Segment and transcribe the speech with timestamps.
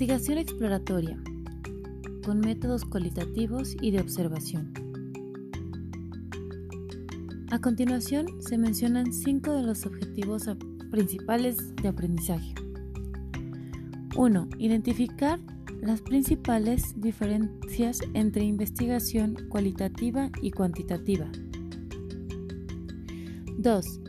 [0.00, 1.22] Investigación exploratoria
[2.24, 4.72] con métodos cualitativos y de observación.
[7.50, 10.44] A continuación se mencionan cinco de los objetivos
[10.90, 12.54] principales de aprendizaje.
[14.16, 14.48] 1.
[14.56, 15.38] Identificar
[15.82, 21.30] las principales diferencias entre investigación cualitativa y cuantitativa.
[23.58, 24.00] 2.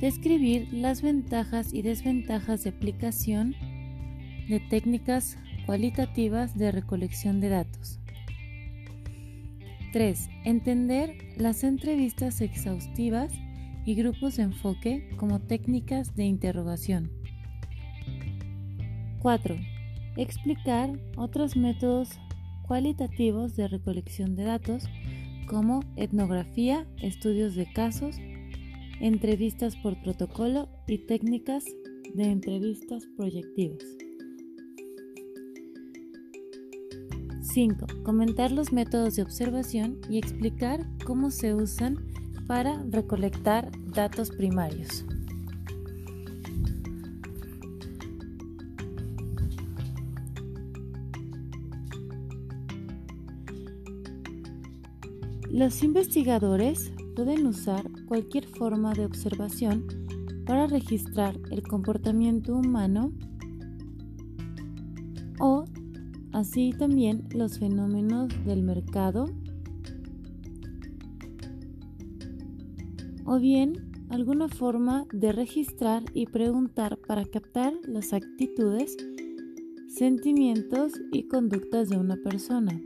[0.00, 3.54] Describir las ventajas y desventajas de aplicación
[4.48, 5.36] de técnicas
[5.66, 7.98] cualitativas de recolección de datos.
[9.92, 10.28] 3.
[10.44, 13.32] Entender las entrevistas exhaustivas
[13.84, 17.10] y grupos de enfoque como técnicas de interrogación.
[19.20, 19.56] 4.
[20.16, 22.10] Explicar otros métodos
[22.66, 24.84] cualitativos de recolección de datos
[25.46, 28.16] como etnografía, estudios de casos,
[29.00, 31.64] entrevistas por protocolo y técnicas
[32.14, 34.05] de entrevistas proyectivas.
[37.56, 37.86] 5.
[38.02, 41.96] Comentar los métodos de observación y explicar cómo se usan
[42.46, 45.06] para recolectar datos primarios.
[55.50, 59.86] Los investigadores pueden usar cualquier forma de observación
[60.44, 63.14] para registrar el comportamiento humano
[66.36, 69.24] así también los fenómenos del mercado
[73.24, 78.98] o bien alguna forma de registrar y preguntar para captar las actitudes,
[79.88, 82.82] sentimientos y conductas de una persona.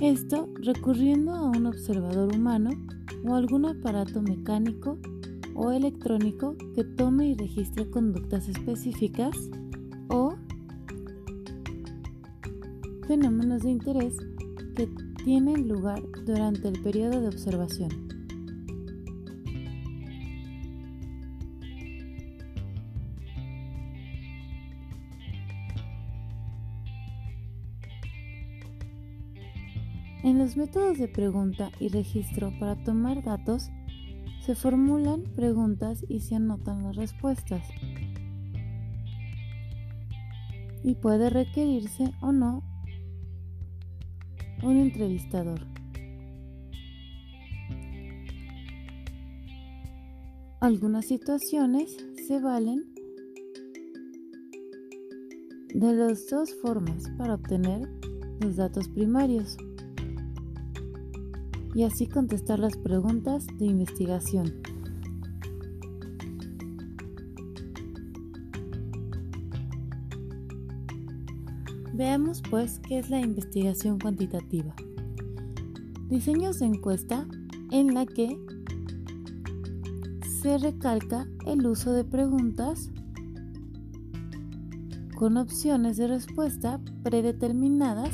[0.00, 2.70] Esto recurriendo a un observador humano
[3.24, 5.00] o algún aparato mecánico
[5.54, 9.36] o electrónico que tome y registre conductas específicas
[10.08, 10.34] o
[13.06, 14.16] fenómenos de interés
[14.74, 14.88] que
[15.24, 17.90] tienen lugar durante el periodo de observación.
[30.24, 33.70] En los métodos de pregunta y registro para tomar datos,
[34.44, 37.62] se formulan preguntas y se anotan las respuestas.
[40.82, 42.64] Y puede requerirse o no
[44.64, 45.64] un entrevistador.
[50.60, 52.92] Algunas situaciones se valen
[55.72, 57.88] de las dos formas para obtener
[58.40, 59.56] los datos primarios
[61.74, 64.52] y así contestar las preguntas de investigación.
[71.94, 74.74] Veamos pues qué es la investigación cuantitativa.
[76.08, 77.26] Diseños de encuesta
[77.70, 78.38] en la que
[80.40, 82.90] se recalca el uso de preguntas
[85.14, 88.10] con opciones de respuesta predeterminadas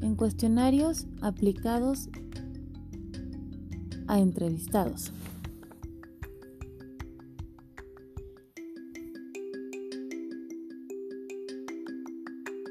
[0.00, 2.08] en cuestionarios aplicados
[4.10, 5.12] a entrevistados.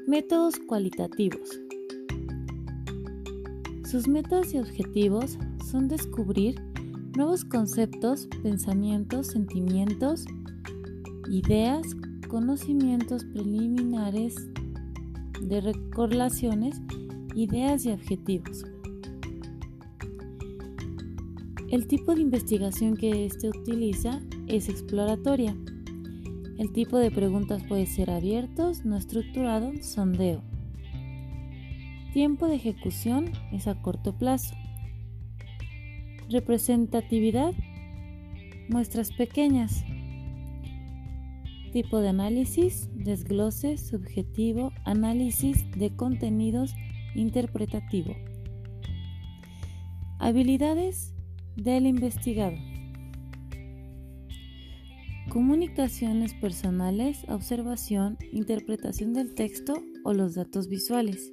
[0.06, 1.58] Métodos cualitativos.
[3.84, 5.38] Sus metas y objetivos
[5.70, 6.60] son descubrir
[7.16, 10.26] nuevos conceptos, pensamientos, sentimientos,
[11.30, 11.96] ideas,
[12.28, 14.34] conocimientos preliminares
[15.40, 16.82] de correlaciones,
[17.34, 18.64] ideas y objetivos.
[21.70, 25.56] El tipo de investigación que éste utiliza es exploratoria.
[26.58, 30.42] El tipo de preguntas puede ser abiertos, no estructurado, sondeo.
[32.12, 34.52] Tiempo de ejecución es a corto plazo.
[36.28, 37.52] Representatividad,
[38.68, 39.84] muestras pequeñas.
[41.72, 46.74] Tipo de análisis, desglose, subjetivo, análisis de contenidos,
[47.14, 48.16] interpretativo.
[50.18, 51.14] Habilidades
[51.62, 52.56] del investigado.
[55.28, 61.28] Comunicaciones personales, observación, interpretación del texto o los datos visuales.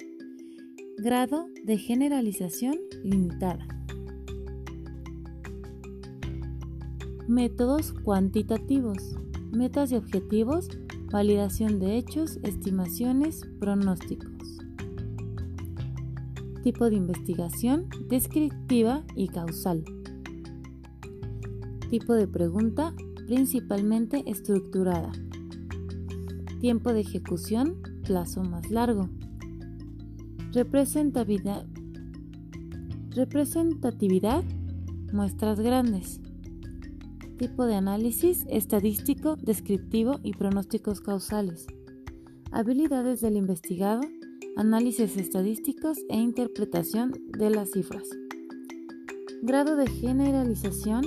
[0.98, 3.66] Grado de generalización limitada.
[7.26, 8.98] Métodos cuantitativos.
[9.50, 10.68] Metas y objetivos,
[11.10, 14.58] validación de hechos, estimaciones, pronósticos.
[16.62, 19.84] Tipo de investigación, descriptiva y causal.
[21.90, 22.94] Tipo de pregunta,
[23.26, 25.10] principalmente estructurada.
[26.60, 29.08] Tiempo de ejecución, plazo más largo.
[30.52, 31.66] Representatividad,
[33.10, 34.44] representatividad
[35.12, 36.20] muestras grandes.
[37.38, 41.66] Tipo de análisis, estadístico, descriptivo y pronósticos causales.
[42.50, 44.02] Habilidades del investigado,
[44.56, 48.08] análisis estadísticos e interpretación de las cifras.
[49.42, 51.04] Grado de generalización,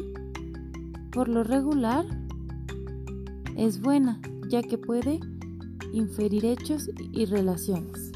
[1.12, 2.06] por lo regular,
[3.58, 4.20] es buena,
[4.50, 5.20] ya que puede
[5.94, 8.12] inferir hechos y relaciones.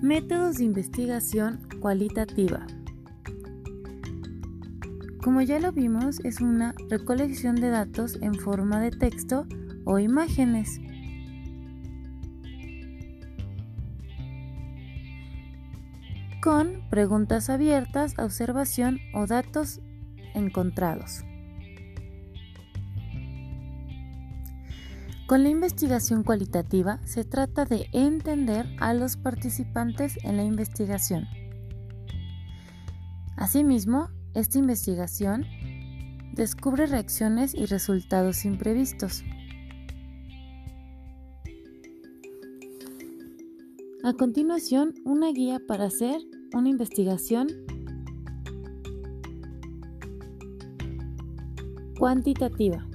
[0.00, 2.66] Métodos de investigación cualitativa.
[5.22, 9.44] Como ya lo vimos, es una recolección de datos en forma de texto
[9.84, 10.78] o imágenes.
[16.46, 19.80] Con preguntas abiertas, observación o datos
[20.32, 21.24] encontrados.
[25.26, 31.26] Con la investigación cualitativa se trata de entender a los participantes en la investigación.
[33.36, 35.46] Asimismo, esta investigación
[36.32, 39.24] descubre reacciones y resultados imprevistos.
[44.04, 46.20] A continuación, una guía para hacer
[46.56, 47.48] una investigación
[51.98, 52.86] cuantitativa.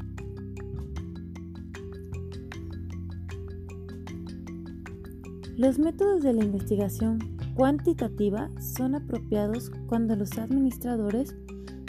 [5.58, 7.20] Los métodos de la investigación
[7.54, 11.36] cuantitativa son apropiados cuando los administradores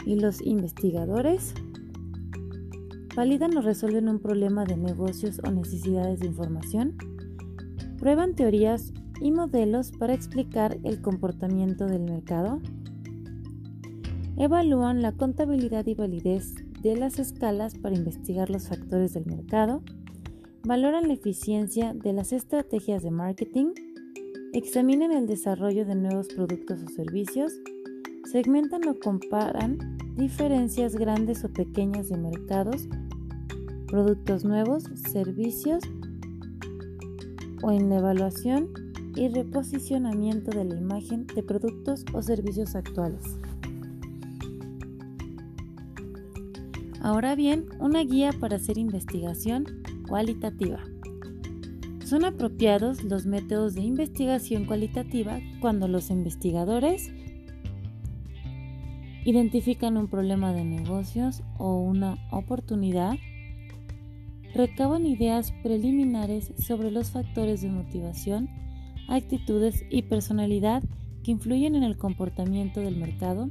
[0.05, 1.55] y los investigadores
[3.15, 6.95] validan o resuelven un problema de negocios o necesidades de información,
[7.97, 12.61] prueban teorías y modelos para explicar el comportamiento del mercado,
[14.37, 19.81] evalúan la contabilidad y validez de las escalas para investigar los factores del mercado,
[20.63, 23.67] valoran la eficiencia de las estrategias de marketing,
[24.53, 27.53] examinan el desarrollo de nuevos productos o servicios,
[28.31, 29.77] segmentan o comparan
[30.15, 32.87] diferencias grandes o pequeñas de mercados,
[33.87, 35.83] productos nuevos, servicios
[37.61, 38.69] o en la evaluación
[39.15, 43.23] y reposicionamiento de la imagen de productos o servicios actuales.
[47.01, 49.65] Ahora bien, una guía para hacer investigación
[50.07, 50.79] cualitativa.
[52.05, 57.11] Son apropiados los métodos de investigación cualitativa cuando los investigadores
[59.25, 63.15] identifican un problema de negocios o una oportunidad,
[64.53, 68.49] recaban ideas preliminares sobre los factores de motivación
[69.07, 70.83] actitudes y personalidad
[71.23, 73.49] que influyen en el comportamiento del mercado,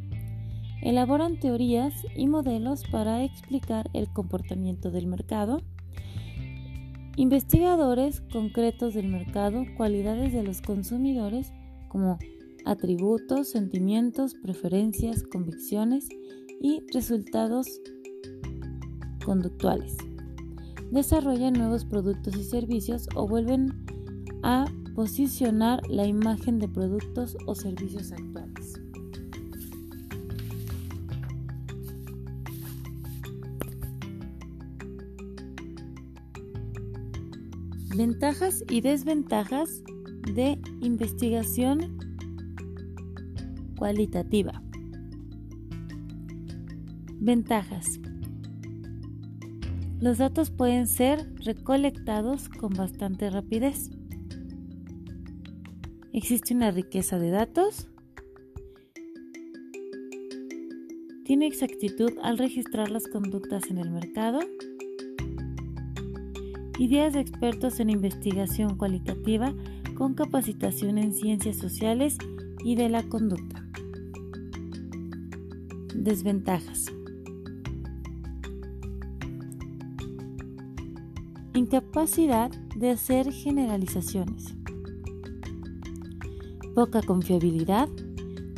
[0.82, 5.62] elaboran teorías y modelos para explicar el comportamiento del mercado,
[7.16, 11.52] investigadores concretos del mercado, cualidades de los consumidores
[11.88, 12.18] como
[12.64, 16.08] atributos, sentimientos, preferencias, convicciones
[16.60, 17.80] y resultados
[19.24, 19.96] conductuales.
[20.90, 23.84] Desarrollan nuevos productos y servicios o vuelven
[24.42, 28.80] a posicionar la imagen de productos o servicios actuales.
[37.96, 39.82] Ventajas y desventajas
[40.34, 41.98] de investigación
[43.76, 44.62] cualitativa.
[47.20, 48.00] Ventajas.
[50.00, 53.90] Los datos pueden ser recolectados con bastante rapidez.
[56.14, 57.88] Existe una riqueza de datos.
[61.24, 64.40] Tiene exactitud al registrar las conductas en el mercado.
[66.78, 69.54] Ideas de expertos en investigación cualitativa
[69.94, 72.18] con capacitación en ciencias sociales
[72.62, 73.66] y de la conducta.
[75.94, 76.92] Desventajas.
[81.54, 84.61] Incapacidad de hacer generalizaciones
[86.74, 87.88] poca confiabilidad,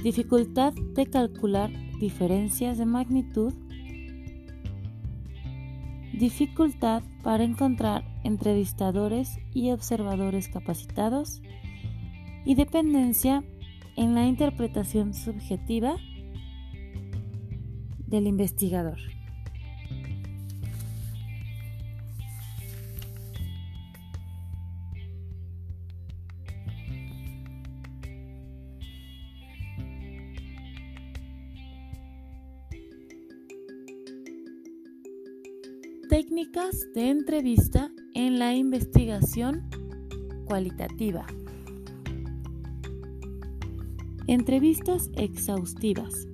[0.02, 3.52] dificultad de calcular diferencias de magnitud,
[6.12, 11.42] dificultad para encontrar entrevistadores y observadores capacitados
[12.44, 13.42] y dependencia
[13.96, 15.96] en la interpretación subjetiva
[18.06, 19.13] del investigador.
[36.14, 39.68] Técnicas de entrevista en la investigación
[40.44, 41.26] cualitativa.
[44.28, 46.28] Entrevistas exhaustivas.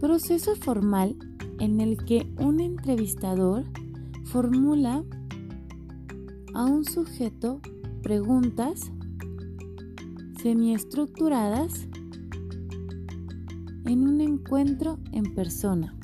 [0.00, 1.16] Proceso formal
[1.60, 3.64] en el que un entrevistador
[4.24, 5.02] formula
[6.52, 7.62] a un sujeto
[8.02, 8.92] preguntas
[10.42, 11.88] semiestructuradas
[13.86, 15.96] en un encuentro en persona.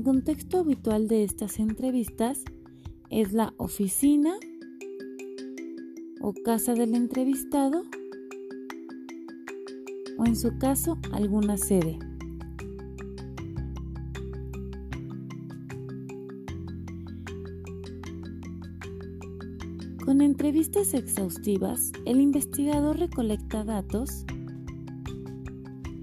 [0.00, 2.42] En contexto habitual de estas entrevistas
[3.10, 4.32] es la oficina
[6.22, 7.82] o casa del entrevistado
[10.16, 11.98] o en su caso alguna sede.
[20.06, 24.24] Con entrevistas exhaustivas, el investigador recolecta datos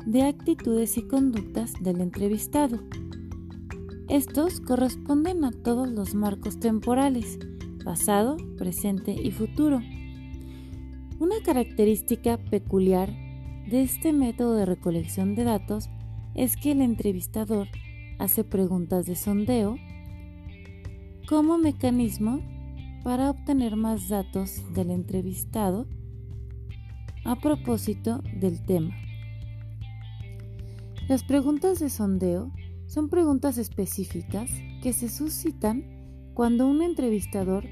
[0.05, 2.79] de actitudes y conductas del entrevistado.
[4.09, 7.39] Estos corresponden a todos los marcos temporales,
[7.83, 9.81] pasado, presente y futuro.
[11.19, 13.09] Una característica peculiar
[13.69, 15.89] de este método de recolección de datos
[16.35, 17.67] es que el entrevistador
[18.17, 19.75] hace preguntas de sondeo
[21.27, 22.39] como mecanismo
[23.03, 25.85] para obtener más datos del entrevistado
[27.25, 28.95] a propósito del tema.
[31.09, 32.53] Las preguntas de sondeo
[32.87, 34.49] son preguntas específicas
[34.81, 35.85] que se suscitan
[36.33, 37.65] cuando un entrevistador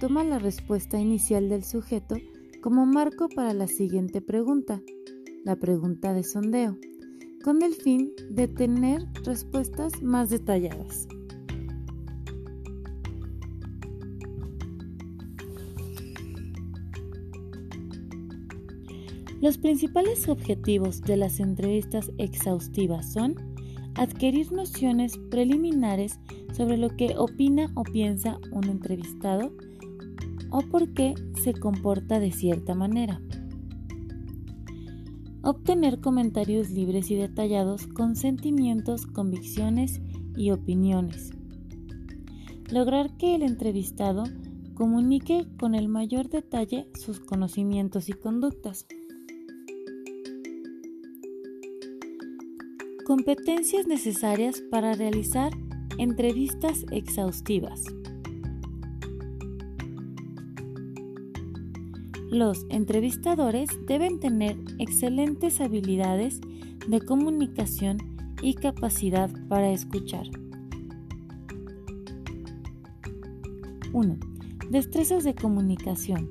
[0.00, 2.16] toma la respuesta inicial del sujeto
[2.62, 4.80] como marco para la siguiente pregunta
[5.44, 6.76] la pregunta de sondeo,
[7.42, 11.08] con el fin de tener respuestas más detalladas.
[19.40, 23.36] Los principales objetivos de las entrevistas exhaustivas son
[23.98, 26.18] adquirir nociones preliminares
[26.52, 29.52] sobre lo que opina o piensa un entrevistado
[30.50, 33.20] o por qué se comporta de cierta manera
[35.48, 40.00] obtener comentarios libres y detallados con sentimientos, convicciones
[40.36, 41.30] y opiniones.
[42.70, 44.24] Lograr que el entrevistado
[44.74, 48.86] comunique con el mayor detalle sus conocimientos y conductas.
[53.08, 55.50] Competencias necesarias para realizar
[55.96, 57.82] entrevistas exhaustivas.
[62.30, 66.42] Los entrevistadores deben tener excelentes habilidades
[66.86, 67.96] de comunicación
[68.42, 70.26] y capacidad para escuchar.
[73.94, 74.18] 1.
[74.68, 76.28] Destrezas de comunicación.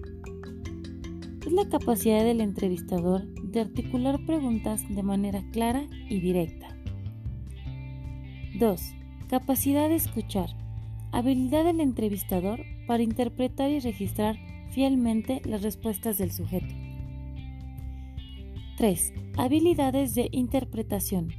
[1.43, 3.23] Es la capacidad del entrevistador
[3.59, 6.67] articular preguntas de manera clara y directa.
[8.59, 8.81] 2.
[9.29, 10.49] Capacidad de escuchar.
[11.11, 14.37] Habilidad del entrevistador para interpretar y registrar
[14.71, 16.73] fielmente las respuestas del sujeto.
[18.77, 19.13] 3.
[19.37, 21.33] Habilidades de interpretación.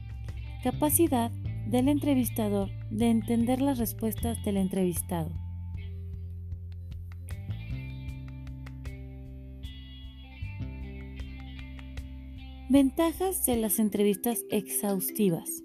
[0.62, 1.30] Capacidad
[1.66, 5.48] del entrevistador de entender las respuestas del entrevistado.
[12.70, 15.62] Ventajas de las entrevistas exhaustivas.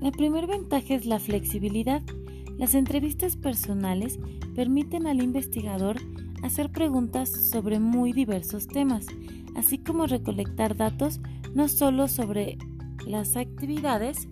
[0.00, 2.00] La primera ventaja es la flexibilidad.
[2.58, 4.20] Las entrevistas personales
[4.54, 5.96] permiten al investigador
[6.44, 9.06] hacer preguntas sobre muy diversos temas,
[9.56, 11.18] así como recolectar datos
[11.54, 12.56] no solo sobre
[13.04, 14.28] las actividades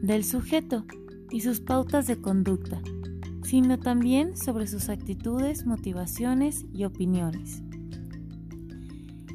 [0.00, 0.84] del sujeto
[1.30, 2.80] y sus pautas de conducta,
[3.42, 7.62] sino también sobre sus actitudes, motivaciones y opiniones.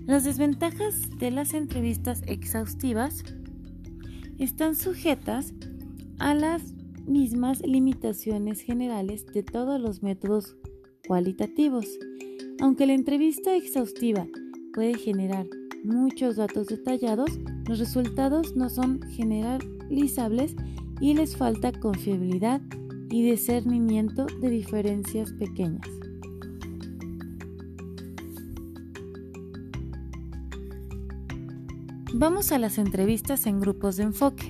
[0.05, 3.23] Las desventajas de las entrevistas exhaustivas
[4.38, 5.53] están sujetas
[6.19, 6.73] a las
[7.05, 10.55] mismas limitaciones generales de todos los métodos
[11.07, 11.85] cualitativos.
[12.59, 14.27] Aunque la entrevista exhaustiva
[14.73, 15.47] puede generar
[15.83, 17.29] muchos datos detallados,
[17.67, 20.55] los resultados no son generalizables
[21.03, 22.62] y les falta confiabilidad
[23.10, 25.86] y discernimiento de diferencias pequeñas.
[32.13, 34.50] Vamos a las entrevistas en grupos de enfoque.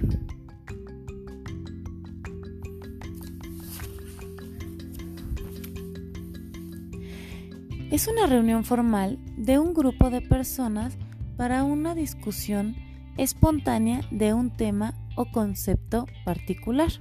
[7.90, 11.00] Es una reunión formal de un grupo de personas
[11.36, 12.76] para una discusión
[13.18, 16.92] espontánea de un tema o concepto particular.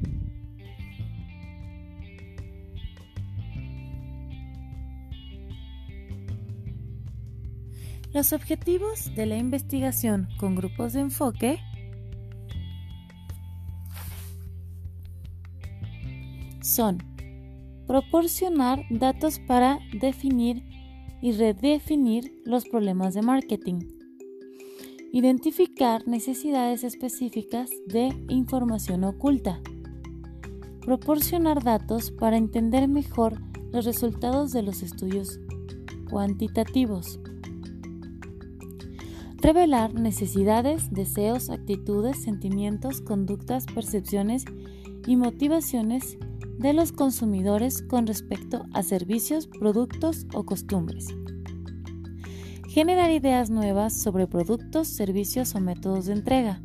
[8.13, 11.59] Los objetivos de la investigación con grupos de enfoque
[16.61, 16.99] son
[17.87, 20.63] proporcionar datos para definir
[21.23, 23.81] y redefinir los problemas de marketing,
[25.13, 29.61] identificar necesidades específicas de información oculta,
[30.81, 33.39] proporcionar datos para entender mejor
[33.73, 35.39] los resultados de los estudios
[36.09, 37.21] cuantitativos,
[39.37, 44.47] revelar necesidades, deseos, actitudes, sentimientos, conductas, percepciones
[45.07, 46.17] y motivaciones
[46.59, 51.09] de los consumidores con respecto a servicios, productos o costumbres.
[52.73, 56.63] Generar ideas nuevas sobre productos, servicios o métodos de entrega.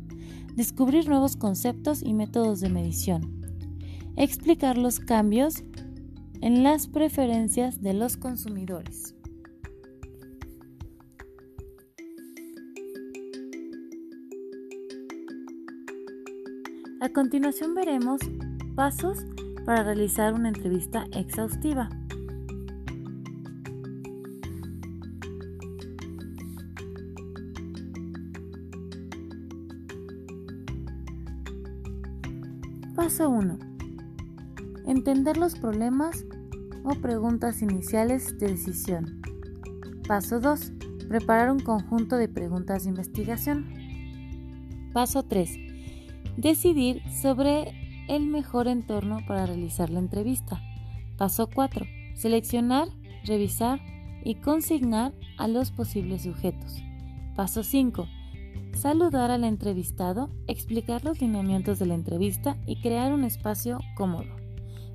[0.54, 3.42] Descubrir nuevos conceptos y métodos de medición.
[4.16, 5.64] Explicar los cambios
[6.40, 9.14] en las preferencias de los consumidores.
[17.02, 18.22] A continuación veremos
[18.74, 19.26] pasos
[19.66, 21.90] para realizar una entrevista exhaustiva.
[33.08, 33.58] Paso 1.
[34.86, 36.26] Entender los problemas
[36.84, 39.22] o preguntas iniciales de decisión.
[40.06, 40.72] Paso 2.
[41.08, 43.64] Preparar un conjunto de preguntas de investigación.
[44.92, 45.56] Paso 3.
[46.36, 47.72] Decidir sobre
[48.10, 50.60] el mejor entorno para realizar la entrevista.
[51.16, 51.86] Paso 4.
[52.14, 52.88] Seleccionar,
[53.24, 53.80] revisar
[54.22, 56.82] y consignar a los posibles sujetos.
[57.34, 58.06] Paso 5.
[58.80, 64.36] Saludar al entrevistado, explicar los lineamientos de la entrevista y crear un espacio cómodo.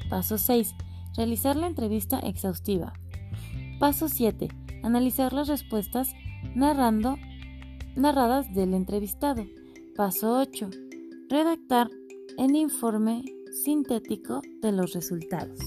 [0.09, 0.73] Paso 6.
[1.17, 2.93] Realizar la entrevista exhaustiva.
[3.81, 4.47] Paso 7.
[4.83, 6.13] Analizar las respuestas
[6.55, 9.45] narradas del entrevistado.
[9.97, 10.69] Paso 8.
[11.27, 11.89] Redactar
[12.37, 13.25] el informe
[13.65, 15.59] sintético de los resultados.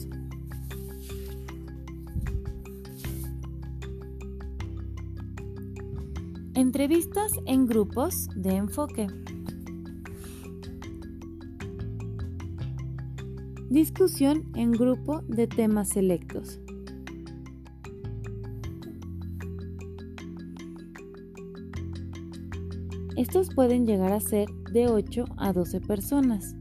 [6.56, 9.08] Entrevistas en grupos de enfoque.
[13.68, 16.58] Discusión en grupo de temas selectos.
[23.18, 26.56] Estos pueden llegar a ser de 8 a 12 personas,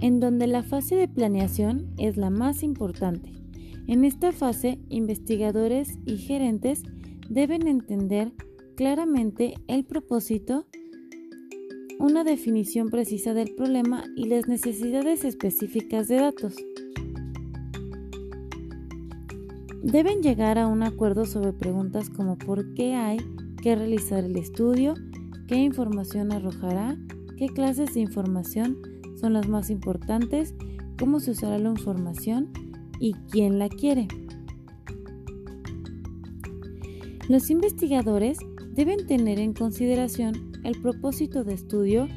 [0.00, 3.33] en donde la fase de planeación es la más importante.
[3.86, 6.82] En esta fase, investigadores y gerentes
[7.28, 8.32] deben entender
[8.76, 10.66] claramente el propósito,
[11.98, 16.54] una definición precisa del problema y las necesidades específicas de datos.
[19.82, 23.18] Deben llegar a un acuerdo sobre preguntas como por qué hay
[23.62, 24.94] que realizar el estudio,
[25.46, 26.96] qué información arrojará,
[27.36, 28.78] qué clases de información
[29.20, 30.54] son las más importantes,
[30.98, 32.50] cómo se usará la información
[32.98, 34.08] y quién la quiere.
[37.28, 38.38] Los investigadores
[38.74, 42.08] deben tener en consideración el propósito de estudio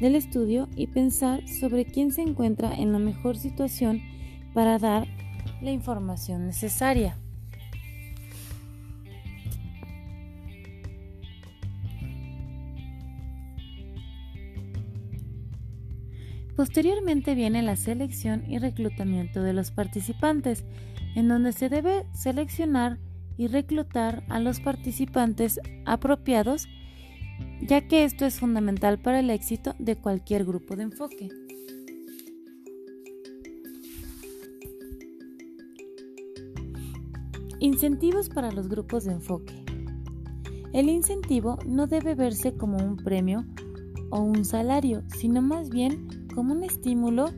[0.00, 4.00] del estudio y pensar sobre quién se encuentra en la mejor situación
[4.54, 5.06] para dar
[5.60, 7.18] la información necesaria.
[16.60, 20.66] Posteriormente viene la selección y reclutamiento de los participantes,
[21.14, 22.98] en donde se debe seleccionar
[23.38, 26.68] y reclutar a los participantes apropiados,
[27.62, 31.30] ya que esto es fundamental para el éxito de cualquier grupo de enfoque.
[37.58, 39.64] Incentivos para los grupos de enfoque.
[40.74, 43.46] El incentivo no debe verse como un premio
[44.10, 47.30] o un salario, sino más bien como un estímulo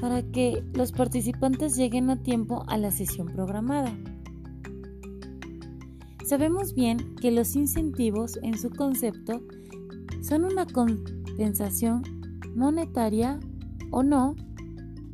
[0.00, 3.96] para que los participantes lleguen a tiempo a la sesión programada.
[6.26, 9.42] Sabemos bien que los incentivos en su concepto
[10.22, 12.02] son una compensación
[12.54, 13.38] monetaria
[13.90, 14.34] o no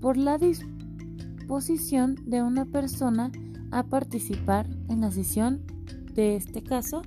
[0.00, 3.32] por la disposición de una persona
[3.70, 5.66] a participar en la sesión,
[6.14, 7.02] de este caso,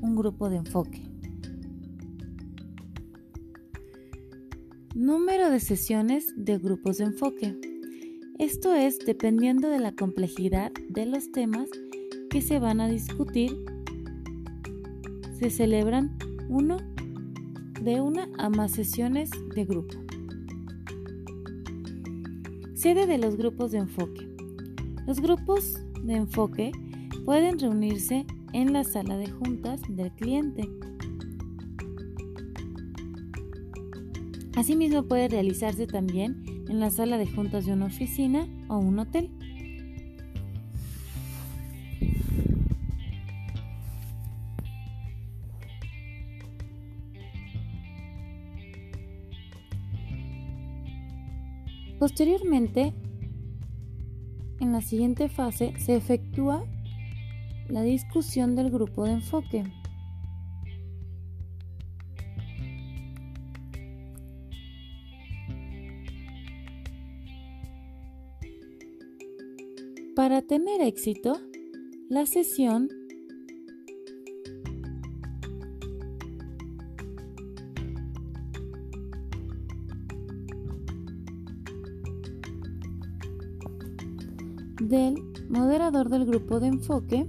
[0.00, 1.09] un grupo de enfoque.
[4.94, 7.56] Número de sesiones de grupos de enfoque.
[8.40, 11.70] Esto es dependiendo de la complejidad de los temas
[12.28, 13.56] que se van a discutir.
[15.38, 16.78] se celebran uno
[17.80, 19.94] de una a más sesiones de grupo.
[22.74, 24.28] Sede de los grupos de enfoque.
[25.06, 26.72] Los grupos de enfoque
[27.24, 30.68] pueden reunirse en la sala de juntas del cliente.
[34.60, 39.30] Asimismo puede realizarse también en la sala de juntas de una oficina o un hotel.
[51.98, 52.92] Posteriormente,
[54.60, 56.66] en la siguiente fase se efectúa
[57.70, 59.79] la discusión del grupo de enfoque.
[70.30, 71.40] Para tener éxito,
[72.08, 72.88] la sesión
[84.80, 85.16] del
[85.48, 87.26] moderador del grupo de enfoque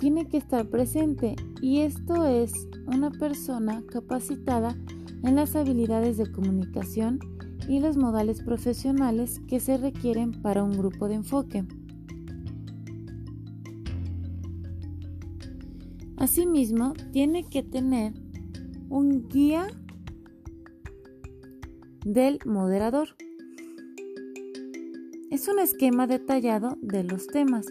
[0.00, 4.74] tiene que estar presente y esto es una persona capacitada
[5.22, 7.18] en las habilidades de comunicación
[7.68, 11.64] y los modales profesionales que se requieren para un grupo de enfoque.
[16.16, 18.12] Asimismo, tiene que tener
[18.88, 19.66] un guía
[22.04, 23.08] del moderador.
[25.30, 27.66] Es un esquema detallado de los temas,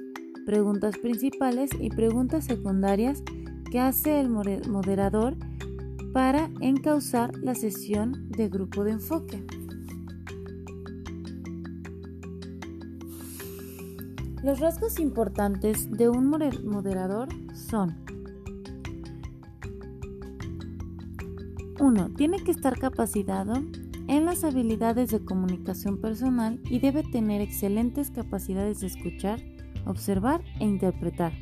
[0.46, 3.24] preguntas principales y preguntas secundarias
[3.72, 5.38] que hace el moderador
[6.12, 9.46] para encauzar la sesión de grupo de enfoque.
[14.44, 17.96] Los rasgos importantes de un moderador son
[21.80, 22.10] 1.
[22.16, 23.54] Tiene que estar capacitado
[24.08, 29.40] en las habilidades de comunicación personal y debe tener excelentes capacidades de escuchar,
[29.86, 31.34] observar e interpretar.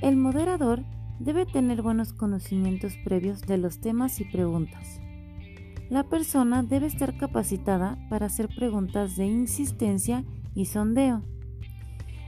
[0.00, 0.82] El moderador
[1.18, 5.00] debe tener buenos conocimientos previos de los temas y preguntas.
[5.90, 11.33] La persona debe estar capacitada para hacer preguntas de insistencia y sondeo.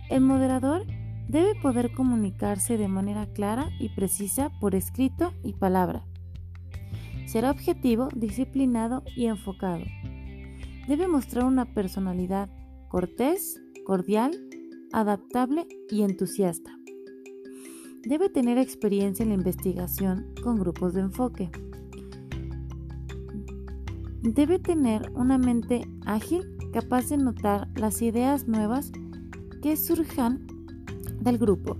[0.08, 0.86] El moderador
[1.28, 6.04] debe poder comunicarse de manera clara y precisa por escrito y palabra.
[7.26, 9.82] Será objetivo, disciplinado y enfocado.
[10.86, 12.48] Debe mostrar una personalidad
[12.88, 14.30] cortés, cordial,
[14.92, 16.70] adaptable y entusiasta.
[18.02, 21.50] Debe tener experiencia en la investigación con grupos de enfoque.
[24.22, 28.92] Debe tener una mente ágil, capaz de notar las ideas nuevas
[29.66, 30.46] que surjan
[31.22, 31.76] del grupo.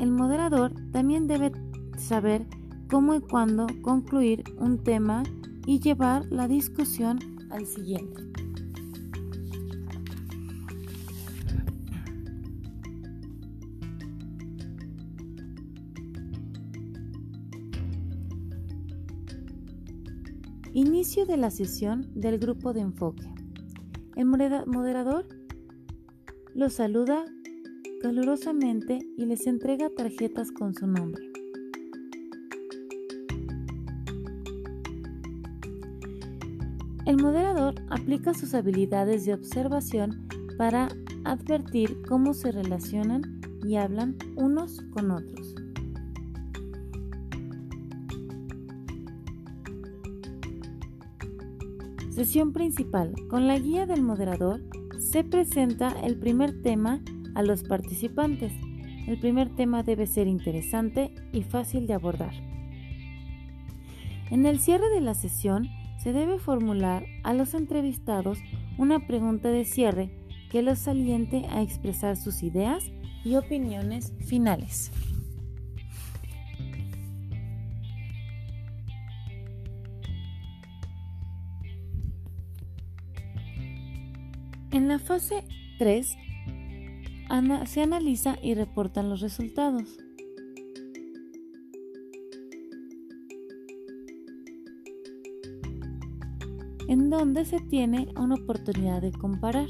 [0.00, 1.50] El moderador también debe
[1.96, 2.46] saber
[2.90, 5.22] cómo y cuándo concluir un tema
[5.64, 8.22] y llevar la discusión al siguiente.
[20.74, 23.32] Inicio de la sesión del grupo de enfoque.
[24.16, 25.39] El moderador
[26.54, 27.24] los saluda
[28.00, 31.30] calurosamente y les entrega tarjetas con su nombre.
[37.06, 40.88] El moderador aplica sus habilidades de observación para
[41.24, 45.54] advertir cómo se relacionan y hablan unos con otros.
[52.10, 53.14] Sesión principal.
[53.28, 54.60] Con la guía del moderador
[55.10, 57.00] se presenta el primer tema
[57.34, 58.52] a los participantes.
[59.08, 62.32] El primer tema debe ser interesante y fácil de abordar.
[64.30, 65.68] En el cierre de la sesión
[65.98, 68.38] se debe formular a los entrevistados
[68.78, 70.10] una pregunta de cierre
[70.48, 72.84] que los aliente a expresar sus ideas
[73.24, 74.92] y opiniones finales.
[84.80, 85.44] En la fase
[85.78, 86.16] 3
[87.66, 89.98] se analiza y reportan los resultados.
[96.88, 99.68] en donde se tiene una oportunidad de comparar.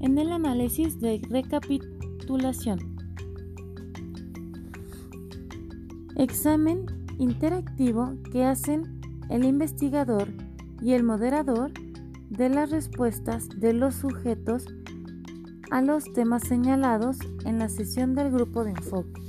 [0.00, 2.96] En el análisis de recapitulación.
[6.16, 6.84] Examen
[7.18, 10.28] interactivo que hacen el investigador
[10.82, 11.72] y el moderador
[12.30, 14.66] de las respuestas de los sujetos
[15.70, 19.20] a los temas señalados en la sesión del grupo de enfoque.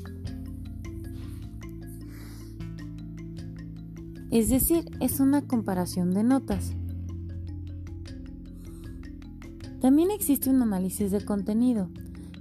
[4.31, 6.73] Es decir, es una comparación de notas.
[9.81, 11.89] También existe un análisis de contenido,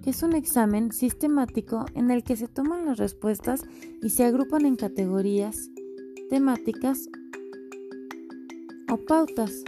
[0.02, 3.62] que es un examen sistemático en el que se toman las respuestas
[4.02, 5.56] y se agrupan en categorías,
[6.28, 7.08] temáticas
[8.90, 9.62] o pautas.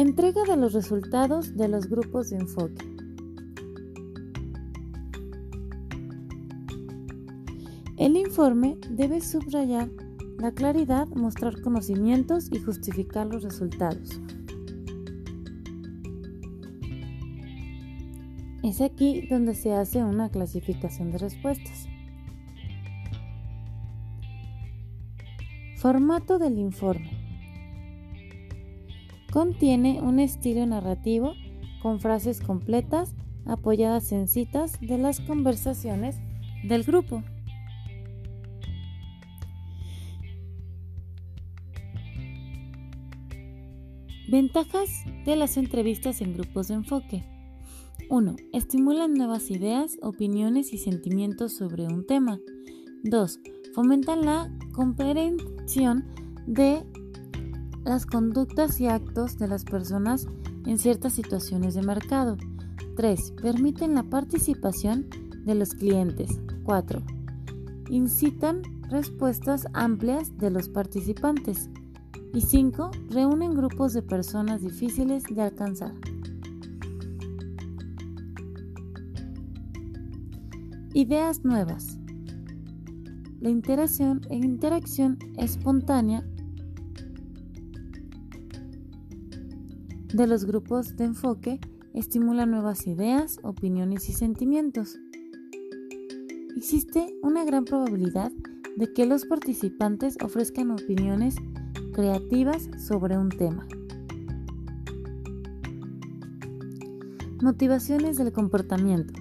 [0.00, 2.86] Entrega de los resultados de los grupos de enfoque.
[7.98, 9.90] El informe debe subrayar
[10.38, 14.22] la claridad, mostrar conocimientos y justificar los resultados.
[18.62, 21.88] Es aquí donde se hace una clasificación de respuestas.
[25.76, 27.19] Formato del informe.
[29.32, 31.34] Contiene un estilo narrativo
[31.82, 33.14] con frases completas
[33.46, 36.16] apoyadas en citas de las conversaciones
[36.64, 37.22] del grupo.
[44.28, 47.24] Ventajas de las entrevistas en grupos de enfoque.
[48.10, 48.36] 1.
[48.52, 52.40] Estimulan nuevas ideas, opiniones y sentimientos sobre un tema.
[53.04, 53.40] 2.
[53.74, 56.04] Fomentan la comprensión
[56.46, 56.84] de
[57.84, 60.26] las conductas y actos de las personas
[60.66, 62.36] en ciertas situaciones de mercado.
[62.96, 63.32] 3.
[63.40, 65.06] Permiten la participación
[65.44, 66.30] de los clientes.
[66.64, 67.02] 4.
[67.88, 71.70] Incitan respuestas amplias de los participantes.
[72.32, 72.90] Y 5.
[73.08, 75.94] Reúnen grupos de personas difíciles de alcanzar.
[80.92, 81.98] Ideas nuevas.
[83.40, 86.24] La interacción, interacción espontánea
[90.12, 91.60] de los grupos de enfoque
[91.94, 94.98] estimula nuevas ideas, opiniones y sentimientos.
[96.56, 98.32] Existe una gran probabilidad
[98.76, 101.36] de que los participantes ofrezcan opiniones
[101.92, 103.66] creativas sobre un tema.
[107.40, 109.14] Motivaciones del comportamiento.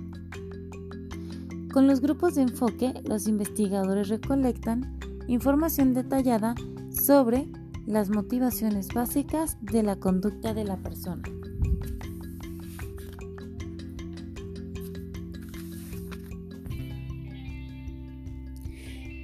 [1.71, 4.97] Con los grupos de enfoque, los investigadores recolectan
[5.28, 6.56] información detallada
[6.91, 7.47] sobre
[7.89, 11.23] las motivaciones básicas de la conducta de la persona.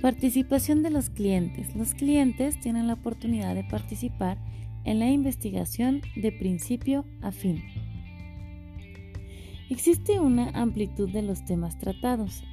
[0.01, 1.75] Participación de los clientes.
[1.75, 4.39] Los clientes tienen la oportunidad de participar
[4.83, 7.61] en la investigación de principio a fin.
[9.69, 12.43] Existe una amplitud de los temas tratados,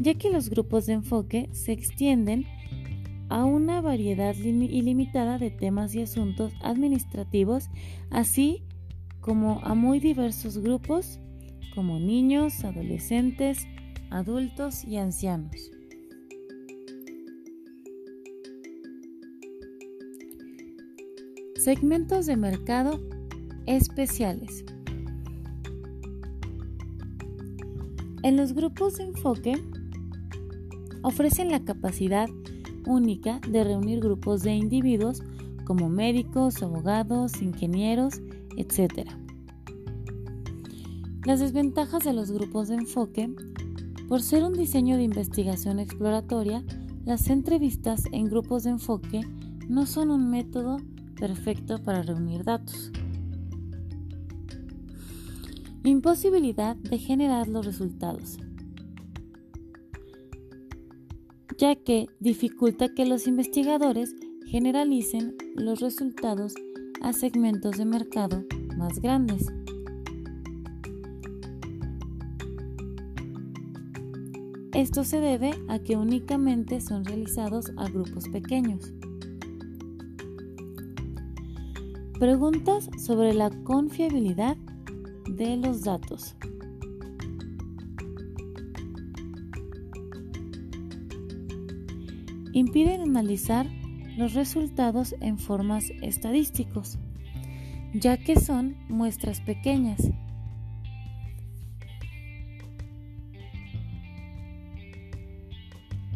[0.00, 2.44] ya que los grupos de enfoque se extienden
[3.28, 7.70] a una variedad ilimitada de temas y asuntos administrativos,
[8.10, 8.62] así
[9.20, 11.20] como a muy diversos grupos
[11.74, 13.66] como niños, adolescentes,
[14.10, 15.70] adultos y ancianos.
[21.56, 23.00] Segmentos de mercado
[23.66, 24.64] especiales.
[28.22, 29.54] En los grupos de enfoque
[31.02, 32.28] ofrecen la capacidad
[32.86, 35.22] única de reunir grupos de individuos
[35.64, 38.20] como médicos, abogados, ingenieros,
[38.56, 39.08] etc.
[41.24, 43.34] Las desventajas de los grupos de enfoque.
[44.08, 46.62] Por ser un diseño de investigación exploratoria,
[47.04, 49.22] las entrevistas en grupos de enfoque
[49.68, 50.76] no son un método
[51.18, 52.92] perfecto para reunir datos.
[55.84, 58.38] Imposibilidad de generar los resultados,
[61.58, 64.14] ya que dificulta que los investigadores
[64.46, 66.54] generalicen los resultados
[67.02, 68.44] a segmentos de mercado
[68.76, 69.46] más grandes.
[74.72, 78.92] Esto se debe a que únicamente son realizados a grupos pequeños.
[82.18, 84.56] Preguntas sobre la confiabilidad
[85.28, 86.34] de los datos.
[92.54, 93.66] Impiden analizar
[94.16, 96.98] los resultados en formas estadísticos,
[97.92, 100.00] ya que son muestras pequeñas.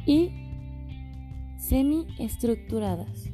[0.06, 0.30] y
[1.58, 3.30] semiestructuradas.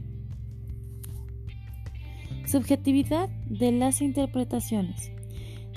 [2.47, 5.13] Subjetividad de las interpretaciones.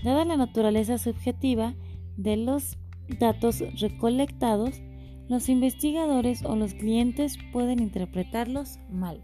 [0.04, 1.76] Dada la naturaleza subjetiva
[2.18, 2.80] de los
[3.20, 4.82] datos recolectados,
[5.30, 9.22] los investigadores o los clientes pueden interpretarlos mal.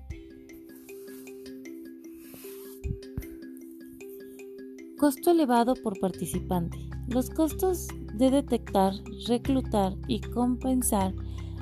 [4.97, 6.77] Costo elevado por participante.
[7.07, 8.93] Los costos de detectar,
[9.27, 11.13] reclutar y compensar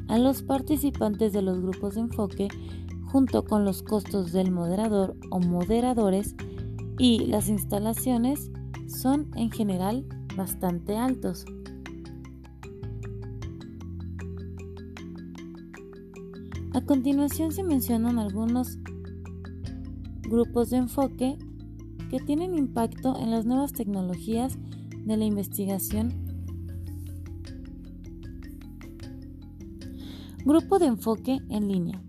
[0.08, 2.48] a los participantes de los grupos de enfoque,
[3.12, 6.36] junto con los costos del moderador o moderadores
[6.98, 8.52] y las instalaciones,
[8.88, 11.46] son en general bastante altos.
[16.74, 18.80] A continuación se mencionan algunos
[20.22, 21.38] grupos de enfoque
[22.10, 24.58] que tienen impacto en las nuevas tecnologías
[25.04, 26.14] de la investigación.
[30.46, 32.02] Grupo de enfoque en línea.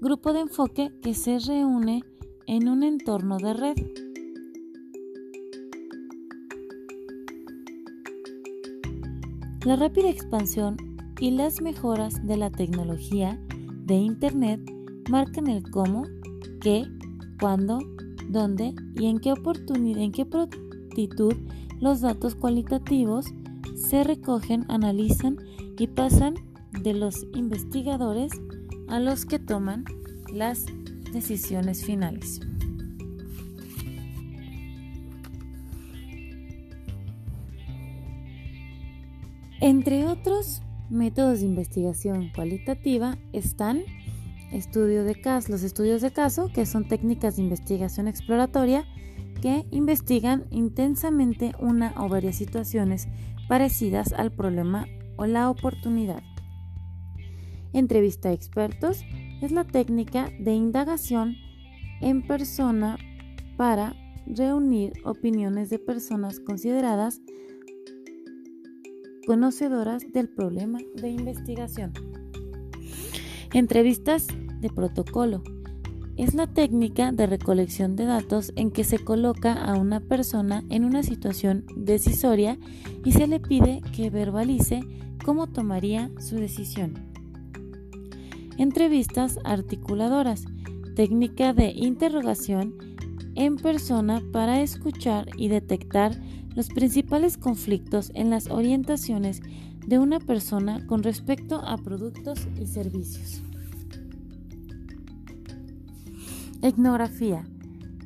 [0.00, 2.02] Grupo de enfoque que se reúne
[2.46, 3.76] en un entorno de red.
[9.66, 10.78] La rápida expansión
[11.20, 13.38] y las mejoras de la tecnología
[13.88, 14.60] de Internet
[15.08, 16.04] marcan el cómo,
[16.60, 16.86] qué,
[17.40, 17.78] cuándo,
[18.28, 21.34] dónde y en qué oportunidad, en qué prontitud
[21.80, 23.24] los datos cualitativos
[23.74, 25.38] se recogen, analizan
[25.78, 26.34] y pasan
[26.82, 28.30] de los investigadores
[28.88, 29.84] a los que toman
[30.34, 30.66] las
[31.12, 32.40] decisiones finales.
[39.60, 43.82] Entre otros métodos de investigación cualitativa están
[44.52, 48.84] estudio de caso, los estudios de caso, que son técnicas de investigación exploratoria
[49.42, 53.08] que investigan intensamente una o varias situaciones
[53.48, 56.22] parecidas al problema o la oportunidad.
[57.72, 59.04] Entrevista a expertos
[59.42, 61.36] es la técnica de indagación
[62.00, 62.98] en persona
[63.56, 63.94] para
[64.26, 67.20] reunir opiniones de personas consideradas
[69.28, 71.92] conocedoras del problema de investigación.
[73.52, 74.26] Entrevistas
[74.60, 75.42] de protocolo.
[76.16, 80.86] Es la técnica de recolección de datos en que se coloca a una persona en
[80.86, 82.56] una situación decisoria
[83.04, 84.80] y se le pide que verbalice
[85.22, 86.94] cómo tomaría su decisión.
[88.56, 90.46] Entrevistas articuladoras.
[90.96, 92.78] Técnica de interrogación
[93.38, 96.20] en persona para escuchar y detectar
[96.56, 99.40] los principales conflictos en las orientaciones
[99.86, 103.40] de una persona con respecto a productos y servicios.
[106.62, 107.44] Etnografía.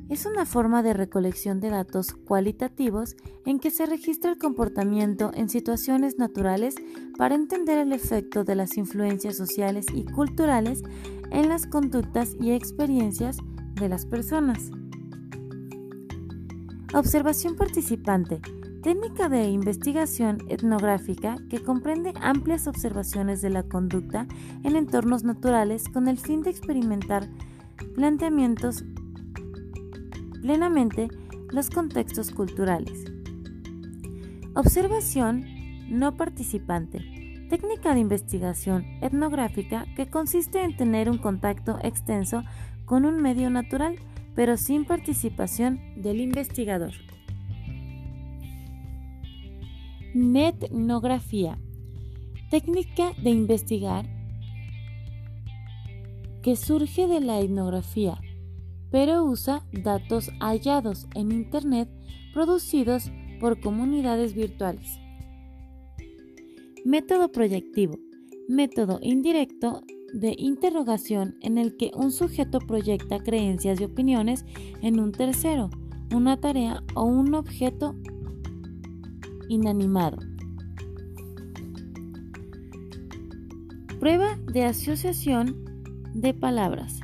[0.07, 3.15] Es una forma de recolección de datos cualitativos
[3.47, 6.75] en que se registra el comportamiento en situaciones naturales
[7.17, 10.83] para entender el efecto de las influencias sociales y culturales
[11.31, 13.37] en las conductas y experiencias
[13.73, 14.69] de las personas.
[16.93, 18.39] Observación participante
[18.83, 24.27] técnica de investigación etnográfica que comprende amplias observaciones de la conducta
[24.63, 27.27] en entornos naturales con el fin de experimentar
[27.95, 28.83] planteamientos
[30.43, 31.07] plenamente
[31.49, 33.05] los contextos culturales.
[34.53, 35.45] Observación
[35.89, 36.99] no participante.
[37.49, 42.43] Técnica de investigación etnográfica que consiste en tener un contacto extenso
[42.85, 43.95] con un medio natural,
[44.35, 46.93] pero sin participación del investigador.
[50.13, 51.57] Netnografía.
[52.49, 54.05] Técnica de investigar
[56.43, 58.19] que surge de la etnografía,
[58.91, 61.89] pero usa datos hallados en Internet
[62.33, 64.99] producidos por comunidades virtuales.
[66.85, 67.97] Método proyectivo.
[68.49, 69.81] Método indirecto
[70.13, 74.45] de interrogación en el que un sujeto proyecta creencias y opiniones
[74.81, 75.69] en un tercero,
[76.13, 77.95] una tarea o un objeto
[79.49, 80.17] inanimado.
[83.99, 85.65] Prueba de asociación
[86.13, 86.99] de palabras.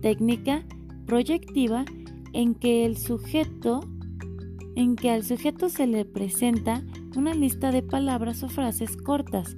[0.00, 0.64] Técnica
[1.06, 1.84] proyectiva
[2.32, 3.80] en que el sujeto
[4.76, 6.82] en que al sujeto se le presenta
[7.16, 9.56] una lista de palabras o frases cortas,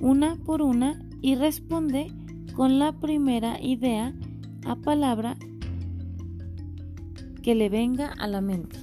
[0.00, 2.12] una por una, y responde
[2.54, 4.14] con la primera idea
[4.66, 5.36] a palabra
[7.42, 8.78] que le venga a la mente.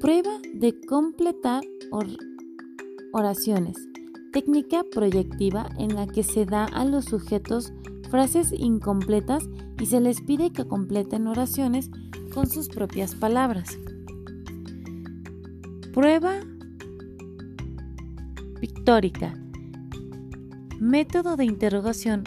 [0.00, 1.62] Prueba de completar
[3.12, 3.76] oraciones.
[4.32, 7.72] Técnica proyectiva en la que se da a los sujetos
[8.10, 9.44] frases incompletas
[9.80, 11.90] y se les pide que completen oraciones
[12.32, 13.78] con sus propias palabras.
[15.98, 16.38] Prueba
[18.60, 19.34] pictórica.
[20.78, 22.22] Método de interrogación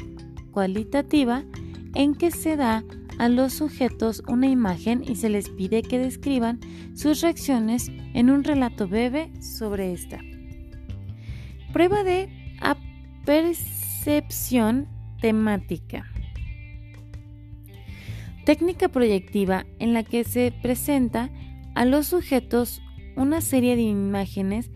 [0.51, 1.45] cualitativa
[1.95, 2.83] en que se da
[3.17, 6.59] a los sujetos una imagen y se les pide que describan
[6.95, 10.19] sus reacciones en un relato breve sobre esta.
[11.71, 12.27] Prueba de
[12.59, 14.89] apercepción
[15.21, 16.05] temática.
[18.43, 21.29] Técnica proyectiva en la que se presenta
[21.73, 22.81] a los sujetos
[23.15, 24.71] una serie de imágenes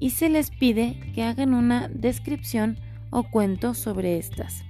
[0.00, 2.78] y se les pide que hagan una descripción
[3.10, 4.64] o cuento sobre estas.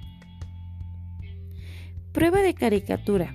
[2.12, 3.34] Prueba de caricatura.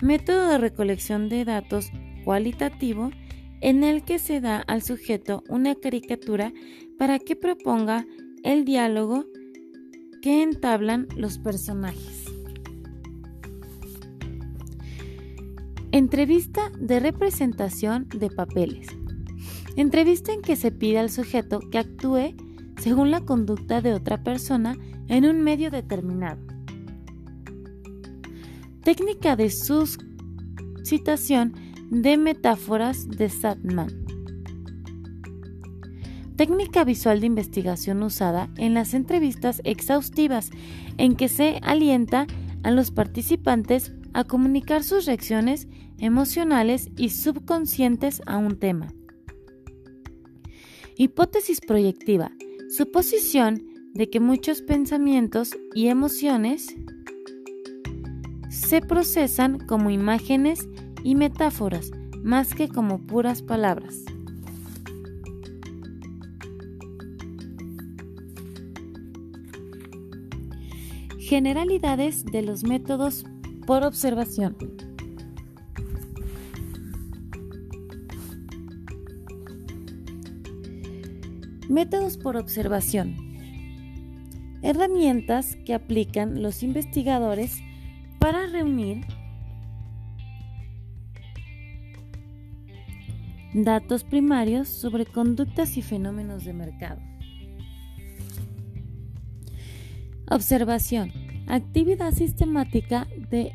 [0.00, 1.90] Método de recolección de datos
[2.24, 3.10] cualitativo
[3.60, 6.52] en el que se da al sujeto una caricatura
[6.98, 8.04] para que proponga
[8.42, 9.26] el diálogo
[10.20, 12.21] que entablan los personajes.
[15.94, 18.86] Entrevista de representación de papeles.
[19.76, 22.34] Entrevista en que se pide al sujeto que actúe
[22.80, 24.78] según la conducta de otra persona
[25.08, 26.40] en un medio determinado.
[28.82, 29.50] Técnica de
[30.80, 31.52] suscitación
[31.90, 33.90] de metáforas de Satman.
[36.36, 40.48] Técnica visual de investigación usada en las entrevistas exhaustivas
[40.96, 42.26] en que se alienta
[42.62, 48.92] a los participantes a comunicar sus reacciones emocionales y subconscientes a un tema.
[50.96, 52.32] Hipótesis proyectiva.
[52.76, 53.62] Suposición
[53.94, 56.74] de que muchos pensamientos y emociones
[58.48, 60.68] se procesan como imágenes
[61.04, 61.90] y metáforas
[62.22, 64.04] más que como puras palabras.
[71.18, 73.24] Generalidades de los métodos
[73.66, 74.56] por observación.
[81.68, 83.16] Métodos por observación.
[84.62, 87.62] Herramientas que aplican los investigadores
[88.18, 89.06] para reunir
[93.54, 97.00] datos primarios sobre conductas y fenómenos de mercado.
[100.30, 101.21] Observación.
[101.46, 103.52] Actividad sistemática de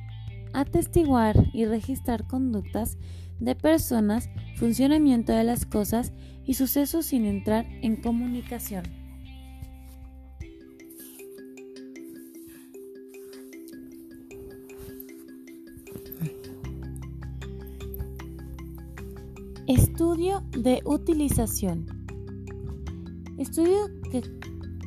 [0.54, 2.98] atestiguar y registrar conductas
[3.40, 6.14] de personas, funcionamiento de las cosas
[6.46, 8.84] y sucesos sin entrar en comunicación.
[19.68, 21.86] Estudio de utilización.
[23.38, 24.22] Estudio que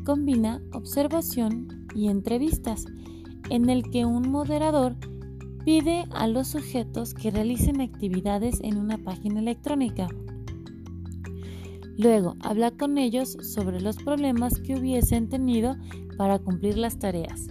[0.05, 2.87] combina observación y entrevistas,
[3.51, 4.97] en el que un moderador
[5.65, 10.09] pide a los sujetos que realicen actividades en una página electrónica.
[11.97, 15.77] Luego habla con ellos sobre los problemas que hubiesen tenido
[16.17, 17.49] para cumplir las tareas.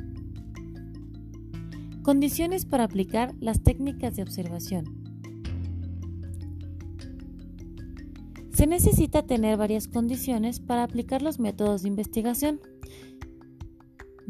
[2.02, 4.86] Condiciones para aplicar las técnicas de observación.
[8.52, 12.60] Se necesita tener varias condiciones para aplicar los métodos de investigación,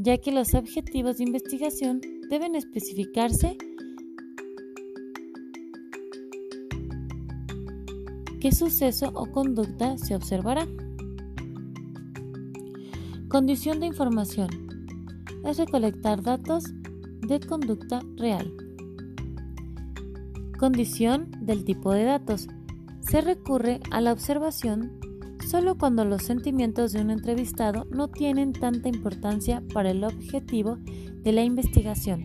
[0.02, 3.58] ya que los objetivos de investigación deben especificarse
[8.40, 10.66] qué suceso o conducta se observará.
[13.28, 14.48] Condición de información
[15.44, 16.64] es recolectar datos
[17.28, 18.54] de conducta real.
[20.58, 22.48] Condición del tipo de datos.
[23.02, 24.98] Se recurre a la observación
[25.50, 30.78] solo cuando los sentimientos de un entrevistado no tienen tanta importancia para el objetivo
[31.24, 32.24] de la investigación.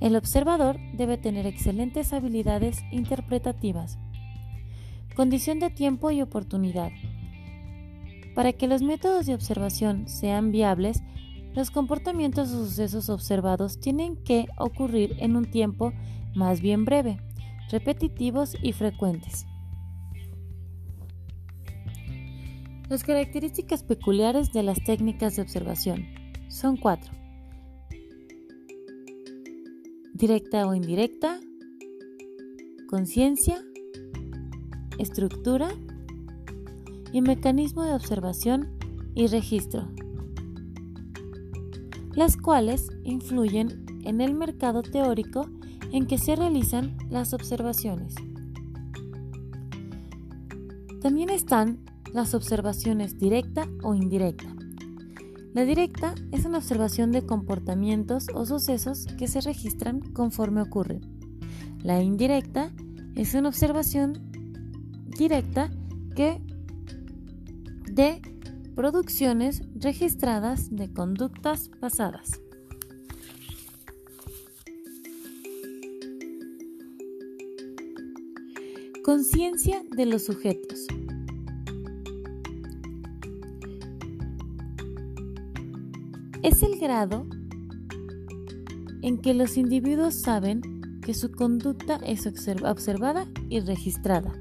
[0.00, 3.98] El observador debe tener excelentes habilidades interpretativas.
[5.14, 6.90] Condición de tiempo y oportunidad.
[8.34, 11.02] Para que los métodos de observación sean viables,
[11.54, 15.92] los comportamientos o sucesos observados tienen que ocurrir en un tiempo
[16.34, 17.20] más bien breve,
[17.70, 19.46] repetitivos y frecuentes.
[22.88, 26.06] Las características peculiares de las técnicas de observación
[26.48, 27.12] son cuatro.
[30.14, 31.38] Directa o indirecta,
[32.88, 33.62] conciencia,
[34.98, 35.70] estructura.
[37.10, 38.68] Y mecanismo de observación
[39.14, 39.88] y registro,
[42.12, 45.48] las cuales influyen en el mercado teórico
[45.90, 48.14] en que se realizan las observaciones.
[51.00, 54.54] También están las observaciones directa o indirecta.
[55.54, 61.00] La directa es una observación de comportamientos o sucesos que se registran conforme ocurren.
[61.82, 62.72] La indirecta
[63.14, 64.30] es una observación
[65.06, 65.70] directa
[66.14, 66.40] que
[67.90, 68.22] de
[68.76, 72.40] producciones registradas de conductas pasadas.
[79.02, 80.86] Conciencia de los sujetos.
[86.48, 87.26] Es el grado
[89.02, 90.62] en que los individuos saben
[91.02, 94.32] que su conducta es observada y registrada.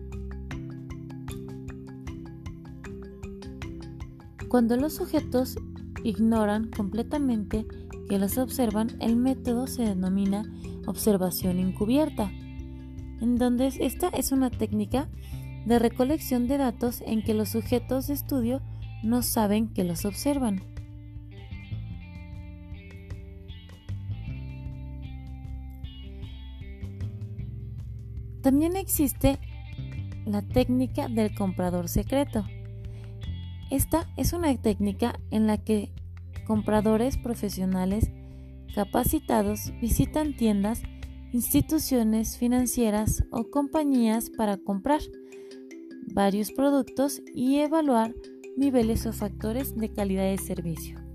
[4.48, 5.58] Cuando los sujetos
[6.06, 7.68] ignoran completamente
[8.08, 10.44] que los observan, el método se denomina
[10.86, 12.32] observación encubierta,
[13.20, 15.10] en donde esta es una técnica
[15.66, 18.62] de recolección de datos en que los sujetos de estudio
[19.04, 20.77] no saben que los observan.
[28.48, 29.40] También existe
[30.26, 32.46] la técnica del comprador secreto.
[33.70, 35.92] Esta es una técnica en la que
[36.46, 38.10] compradores profesionales
[38.74, 40.82] capacitados visitan tiendas,
[41.34, 45.02] instituciones financieras o compañías para comprar
[46.14, 48.16] varios productos y evaluar
[48.56, 51.07] niveles o factores de calidad de servicio.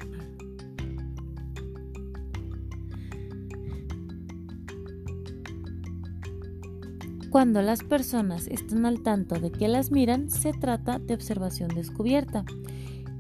[7.33, 12.45] Cuando las personas están al tanto de que las miran, se trata de observación descubierta.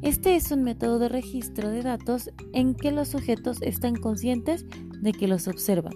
[0.02, 4.66] Este es un método de registro de datos en que los sujetos están conscientes
[5.00, 5.94] de que los observan.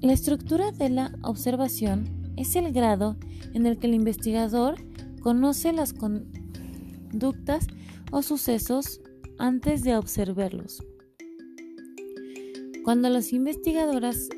[0.00, 2.08] La estructura de la observación
[2.38, 3.18] es el grado
[3.52, 4.76] en el que el investigador
[5.20, 7.66] conoce las conductas
[8.10, 9.01] o sucesos
[9.42, 10.84] antes de observarlos.
[12.84, 14.28] Cuando los investigadores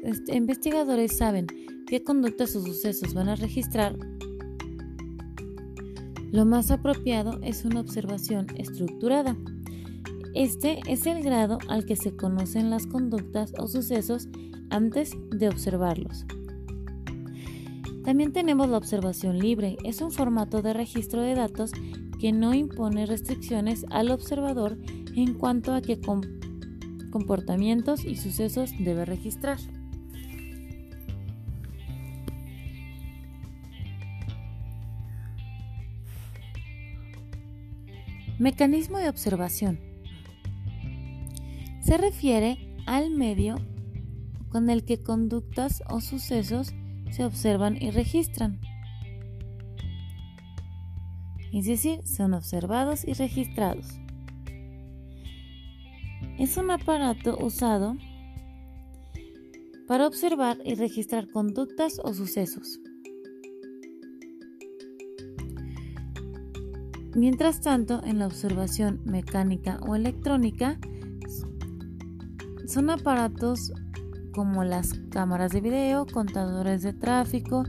[1.14, 1.46] saben
[1.86, 3.98] qué conductas o sucesos van a registrar,
[6.32, 9.36] lo más apropiado es una observación estructurada.
[10.34, 14.28] Este es el grado al que se conocen las conductas o sucesos
[14.70, 16.24] antes de observarlos.
[18.04, 19.76] También tenemos la observación libre.
[19.84, 21.72] Es un formato de registro de datos
[22.24, 24.78] que no impone restricciones al observador
[25.14, 26.00] en cuanto a qué
[27.10, 29.58] comportamientos y sucesos debe registrar.
[38.38, 39.78] Mecanismo de observación.
[41.82, 43.56] Se refiere al medio
[44.48, 46.72] con el que conductas o sucesos
[47.10, 48.60] se observan y registran.
[51.54, 53.86] Es decir, son observados y registrados.
[56.36, 57.96] Es un aparato usado
[59.86, 62.80] para observar y registrar conductas o sucesos.
[67.14, 70.76] Mientras tanto, en la observación mecánica o electrónica,
[72.66, 73.72] son aparatos
[74.32, 77.62] como las cámaras de video, contadores de tráfico,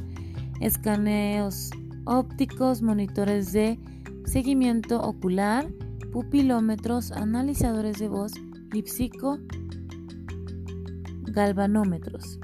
[0.59, 1.69] escaneos
[2.05, 3.79] ópticos, monitores de
[4.25, 5.67] seguimiento ocular,
[6.11, 8.31] pupilómetros, analizadores de voz,
[8.71, 9.39] lipsico,
[11.23, 12.39] galvanómetros.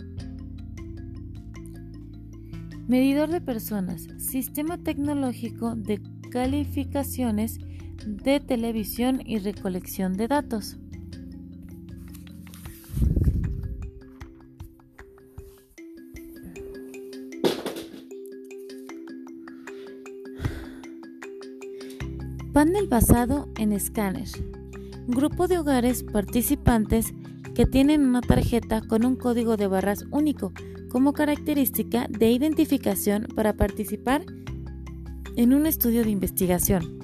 [2.88, 7.58] Medidor de personas, sistema tecnológico de calificaciones
[8.06, 10.81] de televisión y recolección de datos.
[22.62, 24.28] Panel basado en escáner.
[25.08, 27.12] Grupo de hogares participantes
[27.56, 30.54] que tienen una tarjeta con un código de barras único
[30.92, 34.24] como característica de identificación para participar
[35.38, 37.00] en un estudio de investigación.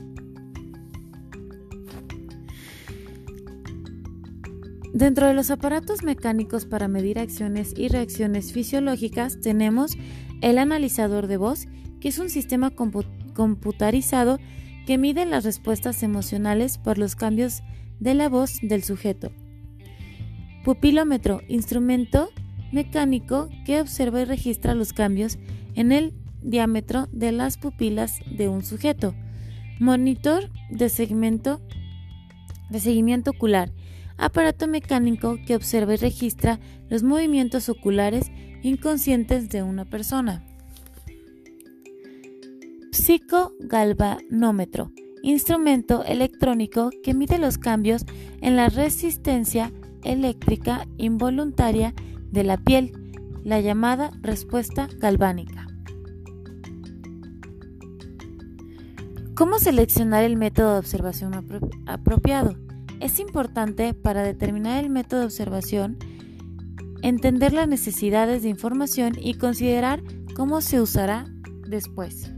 [4.93, 9.97] Dentro de los aparatos mecánicos para medir acciones y reacciones fisiológicas tenemos
[10.43, 11.65] el analizador de voz,
[11.99, 12.69] que es un sistema
[13.33, 14.37] computarizado
[14.87, 17.61] que mide las respuestas emocionales por los cambios
[17.99, 19.33] de la voz del sujeto.
[20.63, 22.29] Pupilómetro, instrumento
[22.71, 25.39] mecánico que observa y registra los cambios
[25.75, 29.13] en el diámetro de las pupilas de un sujeto.
[29.81, 31.59] Monitor de segmento
[32.69, 33.73] de seguimiento ocular,
[34.17, 38.31] aparato mecánico que observa y registra los movimientos oculares
[38.63, 40.45] inconscientes de una persona.
[42.97, 44.91] Psicogalvanómetro,
[45.21, 48.03] instrumento electrónico que mide los cambios
[48.41, 49.71] en la resistencia
[50.03, 51.93] eléctrica involuntaria
[52.31, 52.91] de la piel,
[53.43, 55.67] la llamada respuesta galvánica.
[59.35, 61.33] ¿Cómo seleccionar el método de observación
[61.85, 62.57] apropiado?
[62.99, 65.99] Es importante para determinar el método de observación
[67.03, 70.01] entender las necesidades de información y considerar
[70.35, 71.27] cómo se usará
[71.67, 72.31] después.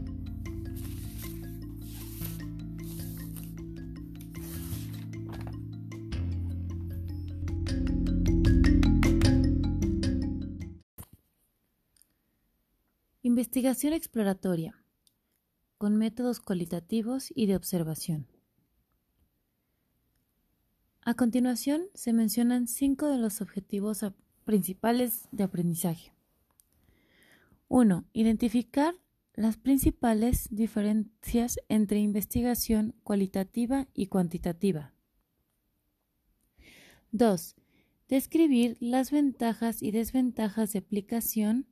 [13.32, 14.74] Investigación exploratoria
[15.78, 18.26] con métodos cualitativos y de observación.
[21.02, 24.04] A continuación se mencionan cinco de los objetivos
[24.44, 26.12] principales de aprendizaje.
[27.68, 28.04] 1.
[28.14, 28.96] Identificar
[29.34, 34.92] las principales diferencias entre investigación cualitativa y cuantitativa.
[37.12, 37.54] 2.
[38.08, 41.69] Describir las ventajas y desventajas de aplicación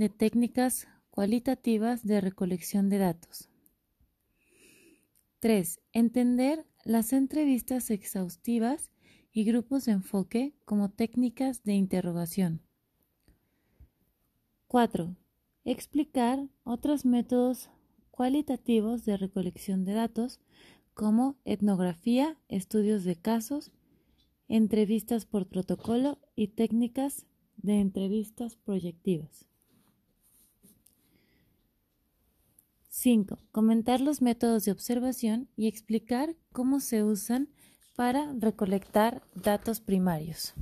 [0.00, 3.50] de técnicas cualitativas de recolección de datos.
[5.40, 5.78] 3.
[5.92, 8.90] Entender las entrevistas exhaustivas
[9.30, 12.62] y grupos de enfoque como técnicas de interrogación.
[14.68, 15.14] 4.
[15.66, 17.68] Explicar otros métodos
[18.10, 20.40] cualitativos de recolección de datos
[20.94, 23.70] como etnografía, estudios de casos,
[24.48, 27.26] entrevistas por protocolo y técnicas
[27.58, 29.49] de entrevistas proyectivas.
[33.00, 33.38] 5.
[33.50, 37.48] Comentar los métodos de observación y explicar cómo se usan
[37.96, 40.52] para recolectar datos primarios.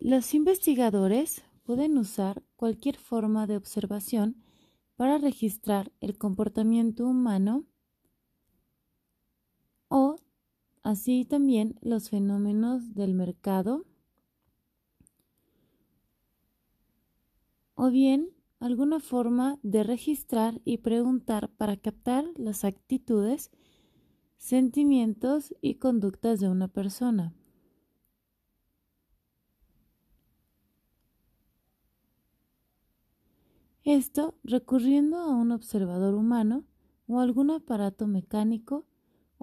[0.00, 4.42] Los investigadores pueden usar cualquier forma de observación
[4.96, 7.64] para registrar el comportamiento humano
[9.86, 10.16] o
[10.92, 13.86] así también los fenómenos del mercado
[17.74, 18.28] o bien
[18.60, 23.50] alguna forma de registrar y preguntar para captar las actitudes,
[24.36, 27.34] sentimientos y conductas de una persona.
[33.82, 36.64] Esto recurriendo a un observador humano
[37.08, 38.86] o algún aparato mecánico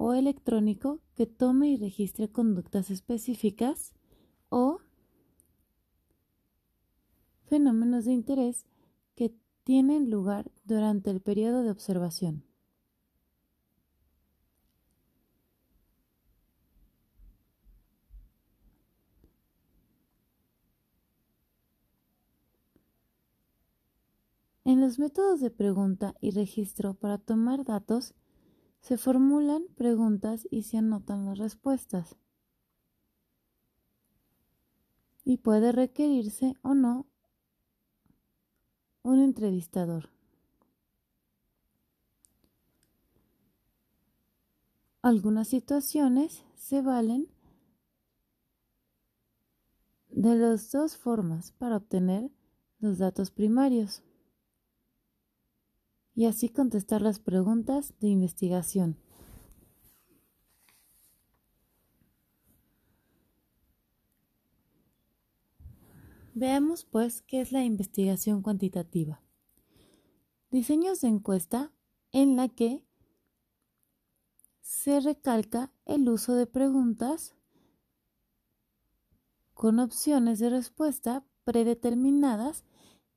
[0.01, 3.93] o electrónico que tome y registre conductas específicas
[4.47, 4.79] o
[7.47, 8.65] fenómenos de interés
[9.15, 9.35] que
[9.65, 12.45] tienen lugar durante el periodo de observación.
[24.63, 28.13] En los métodos de pregunta y registro para tomar datos,
[28.81, 32.15] se formulan preguntas y se anotan las respuestas.
[35.23, 37.05] Y puede requerirse o no
[39.03, 40.09] un entrevistador.
[45.01, 47.27] Algunas situaciones se valen
[50.09, 52.31] de las dos formas para obtener
[52.79, 54.03] los datos primarios
[56.19, 58.97] y así contestar las preguntas de investigación.
[66.33, 69.21] Veamos pues qué es la investigación cuantitativa.
[70.51, 71.71] Diseños de encuesta
[72.11, 72.83] en la que
[74.59, 77.33] se recalca el uso de preguntas
[79.53, 82.65] con opciones de respuesta predeterminadas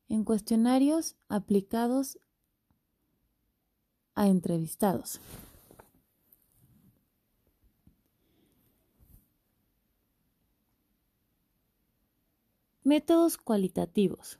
[0.07, 2.17] en cuestionarios aplicados
[4.15, 5.19] a entrevistados.
[12.83, 14.39] Métodos cualitativos.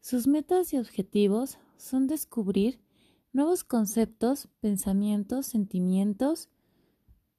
[0.00, 2.80] Sus metas y objetivos son descubrir
[3.32, 6.48] nuevos conceptos, pensamientos, sentimientos,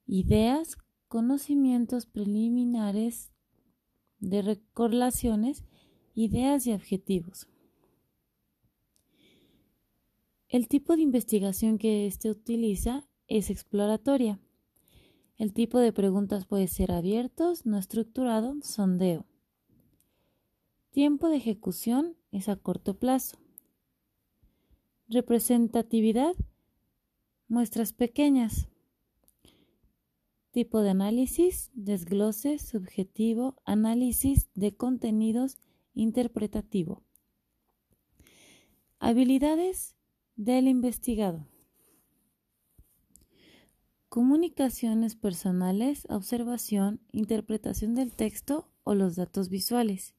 [0.06, 0.76] ideas,
[1.08, 3.32] conocimientos preliminares
[4.20, 5.64] de correlaciones,
[6.14, 7.48] ideas y objetivos.
[10.48, 14.38] El tipo de investigación que éste utiliza es exploratoria.
[15.38, 19.26] El tipo de preguntas puede ser abiertos, no estructurado, sondeo.
[20.92, 23.38] Tiempo de ejecución es a corto plazo.
[25.08, 26.34] Representatividad,
[27.48, 28.68] muestras pequeñas.
[30.52, 35.58] Tipo de análisis, desglose, subjetivo, análisis de contenidos,
[35.92, 37.02] interpretativo.
[39.00, 39.95] Habilidades
[40.36, 41.46] del investigado.
[44.10, 50.14] Comunicaciones personales, observación, interpretación del texto o los datos visuales.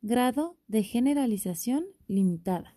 [0.00, 2.74] Grado de generalización limitada.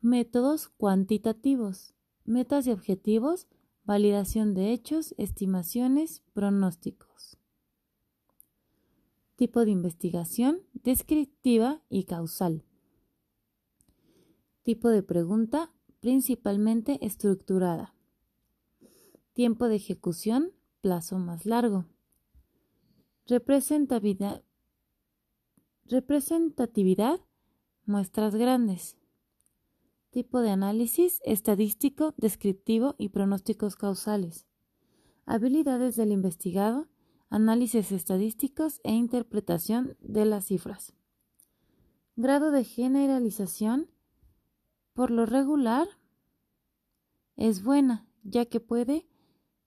[0.00, 1.94] Métodos cuantitativos.
[2.24, 3.46] Metas y objetivos.
[3.84, 7.38] Validación de hechos, estimaciones, pronósticos.
[9.36, 12.64] Tipo de investigación, descriptiva y causal.
[14.68, 17.94] Tipo de pregunta principalmente estructurada.
[19.32, 20.52] Tiempo de ejecución,
[20.82, 21.86] plazo más largo.
[23.26, 24.44] Representatividad,
[25.86, 27.18] representatividad
[27.86, 28.98] muestras grandes.
[30.10, 34.44] Tipo de análisis estadístico, descriptivo y pronósticos causales.
[35.24, 36.88] Habilidades del investigado,
[37.30, 40.92] análisis estadísticos e interpretación de las cifras.
[42.16, 43.88] Grado de generalización,
[44.98, 45.86] por lo regular,
[47.36, 49.06] es buena, ya que puede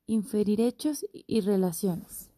[0.05, 2.29] inferir hechos y relaciones.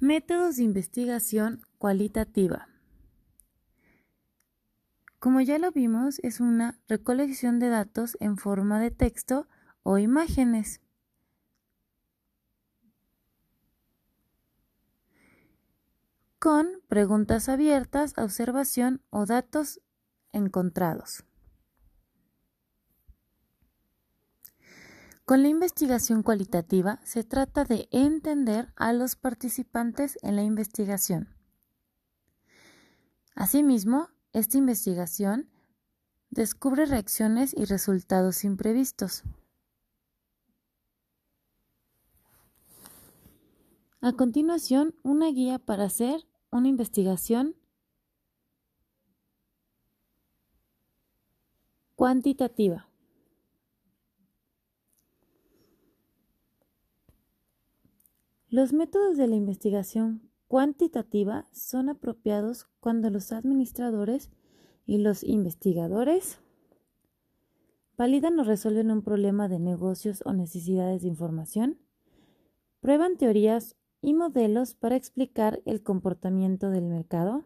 [0.00, 2.66] Métodos de investigación cualitativa.
[5.20, 9.46] Como ya lo vimos, es una recolección de datos en forma de texto
[9.84, 10.80] o imágenes.
[16.40, 19.82] Con preguntas abiertas, observación o datos
[20.32, 21.24] encontrados.
[25.26, 31.28] Con la investigación cualitativa se trata de entender a los participantes en la investigación.
[33.34, 35.50] Asimismo, esta investigación
[36.30, 39.24] descubre reacciones y resultados imprevistos.
[44.00, 47.54] A continuación, una guía para hacer una investigación
[51.94, 52.88] cuantitativa.
[58.48, 64.30] Los métodos de la investigación cuantitativa son apropiados cuando los administradores
[64.86, 66.40] y los investigadores
[67.96, 71.78] validan o resuelven un problema de negocios o necesidades de información,
[72.80, 77.44] prueban teorías y modelos para explicar el comportamiento del mercado,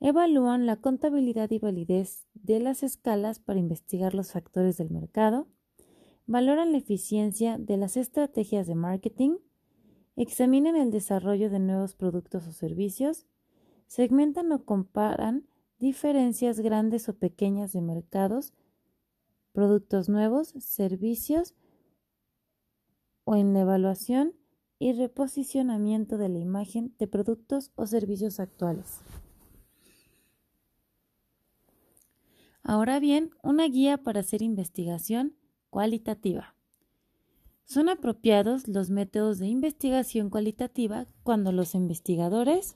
[0.00, 5.46] evalúan la contabilidad y validez de las escalas para investigar los factores del mercado,
[6.26, 9.36] valoran la eficiencia de las estrategias de marketing,
[10.16, 13.26] examinan el desarrollo de nuevos productos o servicios,
[13.86, 15.46] segmentan o comparan
[15.78, 18.52] diferencias grandes o pequeñas de mercados,
[19.52, 21.54] productos nuevos, servicios
[23.24, 24.34] o en la evaluación
[24.82, 28.98] y reposicionamiento de la imagen de productos o servicios actuales.
[32.64, 35.36] Ahora bien, una guía para hacer investigación
[35.70, 36.56] cualitativa.
[37.64, 42.74] Son apropiados los métodos de investigación cualitativa cuando los investigadores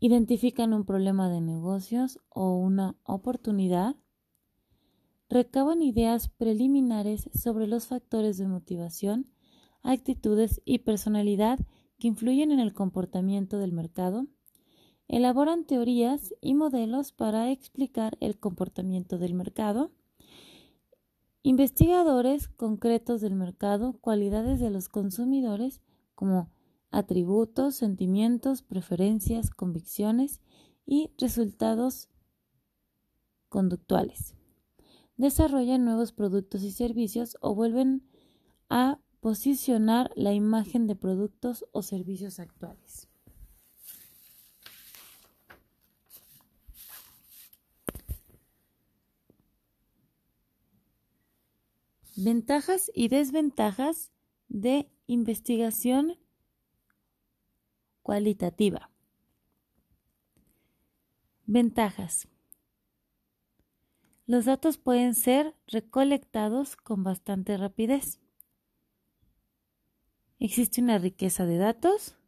[0.00, 3.94] identifican un problema de negocios o una oportunidad,
[5.28, 9.33] recaban ideas preliminares sobre los factores de motivación,
[9.84, 11.60] actitudes y personalidad
[12.00, 14.26] que influyen en el comportamiento del mercado,
[15.06, 19.92] elaboran teorías y modelos para explicar el comportamiento del mercado,
[21.46, 25.82] Investigadores concretos del mercado, cualidades de los consumidores
[26.14, 26.50] como
[26.90, 30.40] atributos, sentimientos, preferencias, convicciones
[30.86, 32.08] y resultados
[33.50, 34.34] conductuales.
[35.18, 38.08] Desarrollan nuevos productos y servicios o vuelven
[38.70, 43.08] a posicionar la imagen de productos o servicios actuales.
[52.14, 54.12] Ventajas y desventajas
[54.48, 56.18] de investigación
[58.02, 58.90] cualitativa.
[61.46, 62.28] Ventajas.
[64.26, 68.20] Los datos pueden ser recolectados con bastante rapidez.
[70.44, 72.18] Existe una riqueza de datos.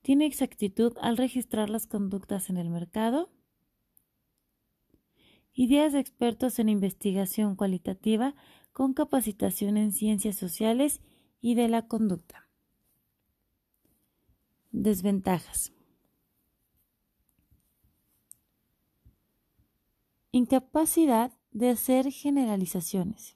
[0.00, 3.30] Tiene exactitud al registrar las conductas en el mercado.
[5.52, 8.34] Ideas de expertos en investigación cualitativa
[8.72, 11.02] con capacitación en ciencias sociales
[11.42, 12.48] y de la conducta.
[14.70, 15.74] Desventajas.
[20.32, 23.35] Incapacidad de hacer generalizaciones.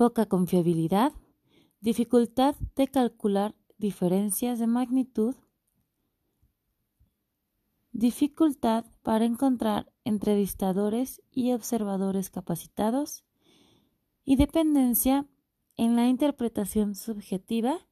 [0.00, 1.12] Poca confiabilidad.
[1.82, 5.34] Dificultad de calcular diferencias de magnitud
[7.92, 13.26] dificultad para encontrar entrevistadores y observadores capacitados
[14.24, 15.26] y dependencia
[15.76, 17.86] en la interpretación subjetiva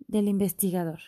[0.00, 1.00] del investigador.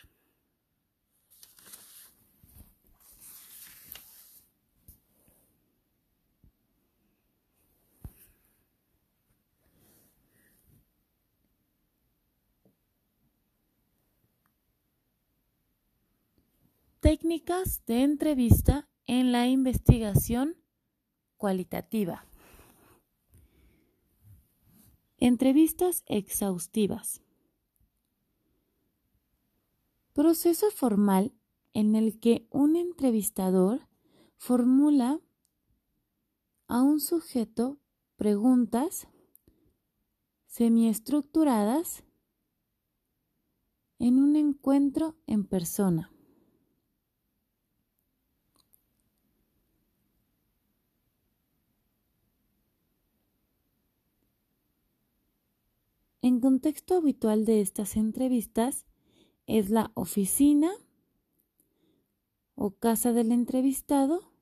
[17.12, 20.56] Técnicas de entrevista en la investigación
[21.36, 22.24] cualitativa.
[25.18, 27.20] Entrevistas exhaustivas.
[30.14, 31.34] Proceso formal
[31.74, 33.86] en el que un entrevistador
[34.38, 35.20] formula
[36.66, 37.78] a un sujeto
[38.16, 39.06] preguntas
[40.46, 42.04] semiestructuradas
[43.98, 46.11] en un encuentro en persona.
[56.24, 58.86] En contexto habitual de estas entrevistas
[59.48, 60.70] es la oficina
[62.54, 64.32] o casa del entrevistado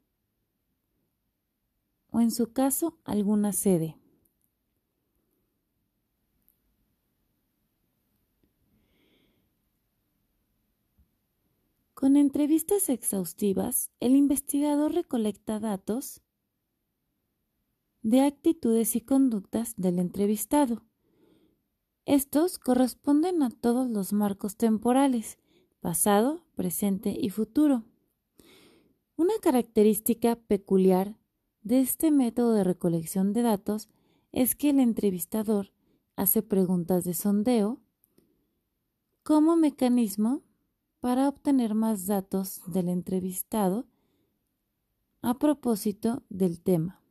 [2.10, 3.96] o en su caso alguna sede.
[11.94, 16.20] Con entrevistas exhaustivas, el investigador recolecta datos
[18.02, 20.89] de actitudes y conductas del entrevistado
[22.06, 25.38] estos corresponden a todos los marcos temporales,
[25.80, 27.84] pasado, presente y futuro.
[29.16, 31.16] Una característica peculiar
[31.62, 33.88] de este método de recolección de datos
[34.32, 35.72] es que el entrevistador
[36.16, 37.80] hace preguntas de sondeo
[39.22, 40.42] como mecanismo
[41.00, 43.86] para obtener más datos del entrevistado
[45.22, 47.02] a propósito del tema.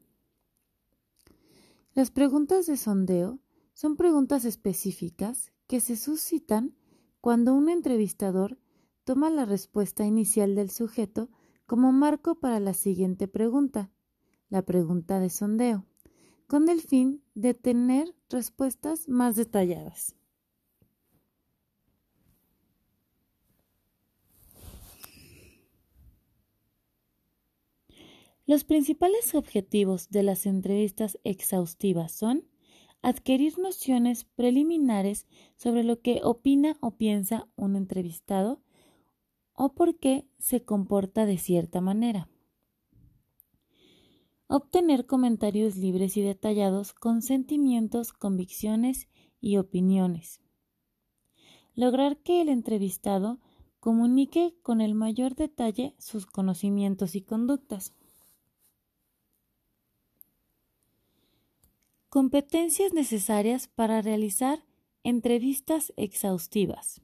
[1.93, 3.39] Las preguntas de sondeo
[3.80, 6.75] son preguntas específicas que se suscitan
[7.21, 8.57] cuando un entrevistador
[9.05, 11.30] toma la respuesta inicial del sujeto
[11.65, 13.89] como marco para la siguiente pregunta,
[14.49, 15.86] la pregunta de sondeo,
[16.45, 20.13] con el fin de tener respuestas más detalladas.
[28.45, 32.43] Los principales objetivos de las entrevistas exhaustivas son
[33.02, 38.62] adquirir nociones preliminares sobre lo que opina o piensa un entrevistado
[39.54, 42.30] o por qué se comporta de cierta manera.
[44.47, 49.08] Obtener comentarios libres y detallados con sentimientos, convicciones
[49.39, 50.41] y opiniones.
[51.76, 53.39] Lograr que el entrevistado
[53.80, 57.93] comunique con el mayor detalle sus conocimientos y conductas.
[62.10, 64.66] Competencias necesarias para realizar
[65.03, 67.03] entrevistas exhaustivas.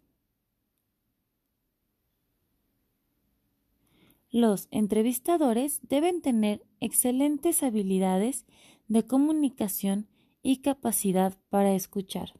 [4.31, 8.47] Los entrevistadores deben tener excelentes habilidades
[8.87, 10.07] de comunicación
[10.41, 12.33] y capacidad para escuchar.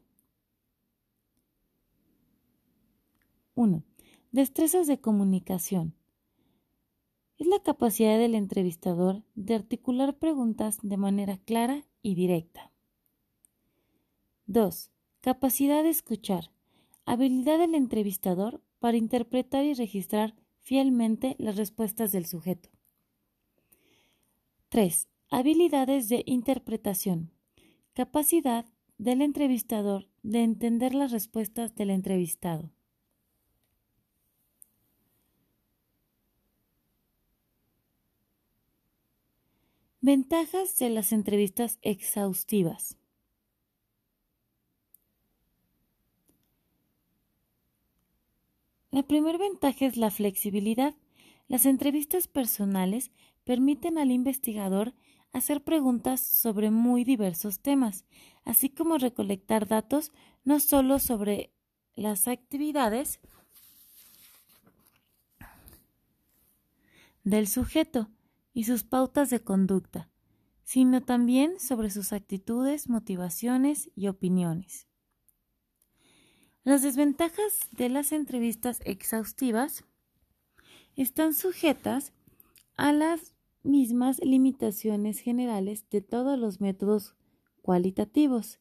[3.54, 3.84] 1.
[4.32, 5.94] Destrezas de comunicación.
[7.38, 12.72] Es la capacidad del entrevistador de articular preguntas de manera clara y directa.
[14.46, 14.90] 2.
[15.20, 16.50] Capacidad de escuchar.
[17.04, 22.68] Habilidad del entrevistador para interpretar y registrar fielmente las respuestas del sujeto.
[24.68, 25.08] 3.
[25.30, 27.32] Habilidades de interpretación.
[27.92, 28.66] Capacidad
[28.98, 32.72] del entrevistador de entender las respuestas del entrevistado.
[40.06, 42.96] Ventajas de las entrevistas exhaustivas.
[48.92, 50.94] La primera ventaja es la flexibilidad.
[51.48, 53.10] Las entrevistas personales
[53.42, 54.94] permiten al investigador
[55.32, 58.04] hacer preguntas sobre muy diversos temas,
[58.44, 60.12] así como recolectar datos
[60.44, 61.50] no solo sobre
[61.96, 63.18] las actividades
[67.24, 68.08] del sujeto,
[68.56, 70.08] y sus pautas de conducta,
[70.64, 74.88] sino también sobre sus actitudes, motivaciones y opiniones.
[76.64, 79.84] Las desventajas de las entrevistas exhaustivas
[80.96, 82.14] están sujetas
[82.78, 87.14] a las mismas limitaciones generales de todos los métodos
[87.60, 88.58] cualitativos.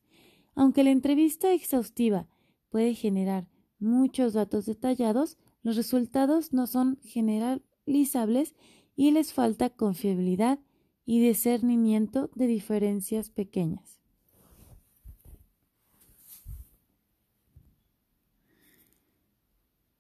[0.56, 2.28] Aunque la entrevista exhaustiva
[2.68, 3.48] puede generar
[3.80, 8.56] muchos datos detallados, los resultados no son generalizables
[8.96, 10.60] y les falta confiabilidad
[11.06, 14.00] y discernimiento de diferencias pequeñas.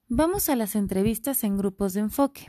[0.07, 2.45] Vamos a las entrevistas en grupos de enfoque.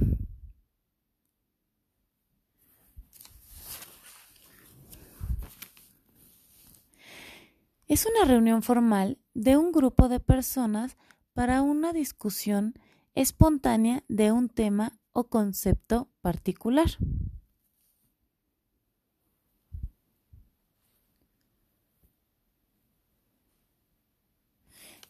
[7.88, 10.96] Es una reunión formal de un grupo de personas
[11.34, 12.74] para una discusión
[13.14, 16.90] espontánea de un tema o concepto particular.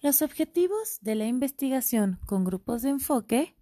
[0.00, 3.56] Los objetivos de la investigación con grupos de enfoque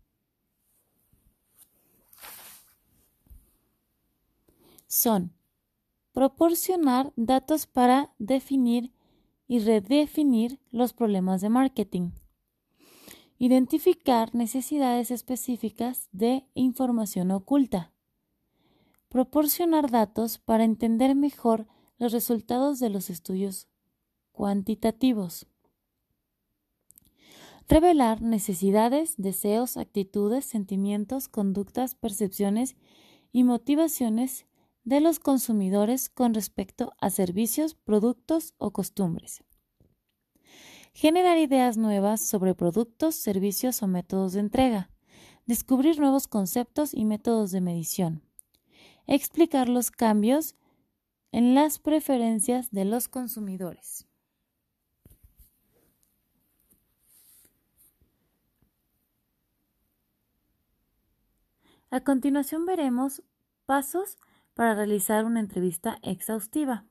[4.87, 5.33] son
[6.13, 8.93] proporcionar datos para definir
[9.49, 12.11] y redefinir los problemas de marketing,
[13.39, 17.93] identificar necesidades específicas de información oculta,
[19.09, 21.67] proporcionar datos para entender mejor
[21.99, 23.69] los resultados de los estudios
[24.33, 25.47] cuantitativos,
[27.69, 32.77] revelar necesidades, deseos, actitudes, sentimientos, conductas, percepciones
[33.33, 34.47] y motivaciones
[34.85, 39.43] de los consumidores con respecto a servicios, productos o costumbres.
[40.97, 44.91] Generar ideas nuevas sobre productos, servicios o métodos de entrega.
[45.45, 48.23] Descubrir nuevos conceptos y métodos de medición.
[49.09, 50.55] Explicar los cambios
[51.33, 54.07] en las preferencias de los consumidores.
[61.91, 63.25] A continuación veremos
[63.67, 64.17] pasos
[64.55, 66.87] para realizar una entrevista exhaustiva.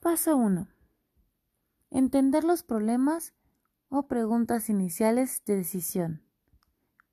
[0.00, 0.66] Paso 1.
[1.90, 3.34] Entender los problemas
[3.90, 6.22] o preguntas iniciales de decisión.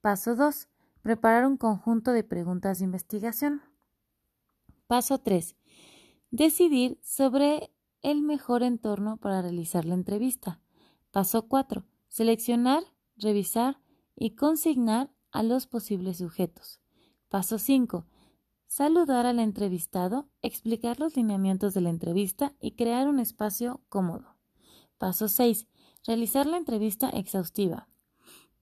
[0.00, 0.70] Paso 2.
[1.02, 3.60] Preparar un conjunto de preguntas de investigación.
[4.86, 5.54] Paso 3.
[6.30, 7.70] Decidir sobre
[8.00, 10.62] el mejor entorno para realizar la entrevista.
[11.10, 11.84] Paso 4.
[12.08, 12.84] Seleccionar,
[13.18, 13.82] revisar
[14.16, 16.80] y consignar a los posibles sujetos.
[17.28, 18.06] Paso 5.
[18.68, 24.36] Saludar al entrevistado, explicar los lineamientos de la entrevista y crear un espacio cómodo.
[24.98, 25.66] Paso 6.
[26.06, 27.88] Realizar la entrevista exhaustiva.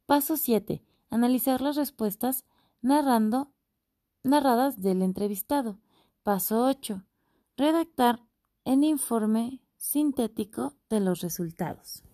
[0.07, 0.85] Paso 7.
[1.11, 2.45] Analizar las respuestas
[2.81, 5.81] narradas del entrevistado.
[6.23, 7.03] Paso 8.
[7.57, 8.25] Redactar
[8.65, 12.05] en informe sintético de los resultados.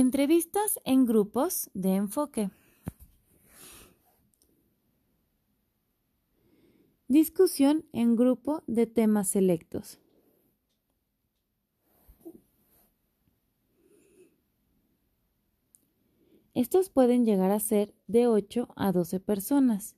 [0.00, 2.48] Entrevistas en grupos de enfoque.
[7.06, 10.00] Discusión en grupo de temas selectos.
[16.54, 19.96] Estos pueden llegar a ser de 8 a 12 personas.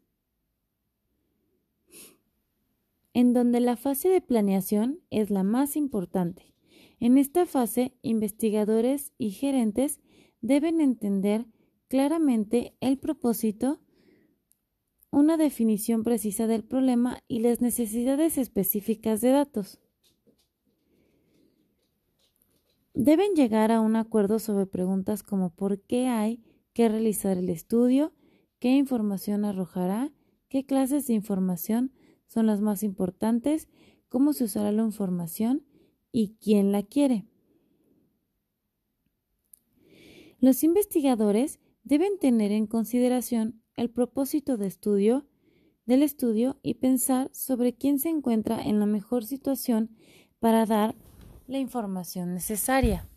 [3.15, 6.52] en donde la fase de planeación es la más importante.
[7.03, 9.99] En esta fase, investigadores y gerentes
[10.41, 11.49] deben entender
[11.89, 13.81] claramente el propósito,
[15.11, 19.81] una definición precisa del problema y las necesidades específicas de datos.
[22.95, 26.41] Deben llegar a un acuerdo sobre preguntas como por qué hay
[26.73, 28.13] que realizar el estudio,
[28.61, 30.13] qué información arrojará,
[30.49, 31.93] qué clases de información
[32.29, 33.69] son las más importantes,
[34.09, 35.65] cómo se usará la información
[36.13, 37.25] y quién la quiere.
[40.39, 45.27] Los investigadores deben tener en consideración el propósito de estudio
[45.87, 49.91] del estudio y pensar sobre quién se encuentra en la mejor situación
[50.39, 50.95] para dar
[51.47, 53.09] la información necesaria.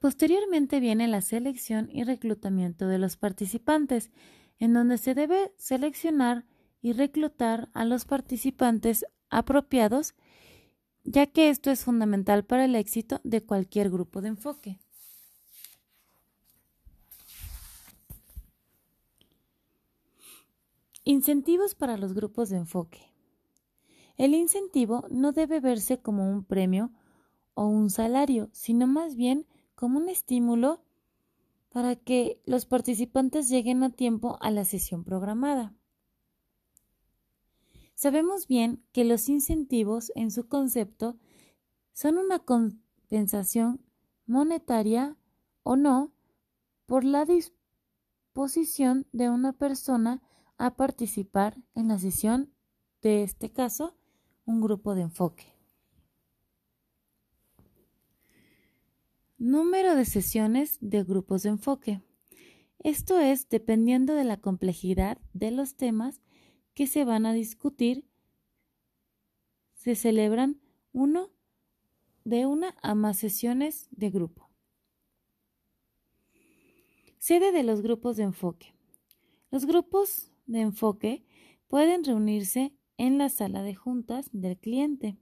[0.00, 4.10] Posteriormente viene la selección y reclutamiento de los participantes,
[4.58, 6.46] en donde se debe seleccionar
[6.80, 10.14] y reclutar a los participantes apropiados,
[11.04, 14.78] ya que esto es fundamental para el éxito de cualquier grupo de enfoque.
[21.04, 23.12] Incentivos para los grupos de enfoque.
[24.16, 26.90] El incentivo no debe verse como un premio
[27.52, 29.46] o un salario, sino más bien
[29.80, 30.82] como un estímulo
[31.70, 35.74] para que los participantes lleguen a tiempo a la sesión programada.
[37.94, 41.16] Sabemos bien que los incentivos en su concepto
[41.94, 43.80] son una compensación
[44.26, 45.16] monetaria
[45.62, 46.12] o no
[46.84, 50.20] por la disposición de una persona
[50.58, 52.52] a participar en la sesión,
[53.00, 53.96] de este caso,
[54.44, 55.59] un grupo de enfoque.
[59.40, 62.02] Número de sesiones de grupos de enfoque.
[62.78, 66.20] Esto es dependiendo de la complejidad de los temas
[66.74, 68.04] que se van a discutir.
[69.72, 70.60] se celebran
[70.92, 71.30] uno
[72.24, 74.50] de una a más sesiones de grupo.
[77.16, 78.74] Sede de los grupos de enfoque.
[79.50, 81.24] Los grupos de enfoque
[81.66, 85.16] pueden reunirse en la sala de juntas del cliente.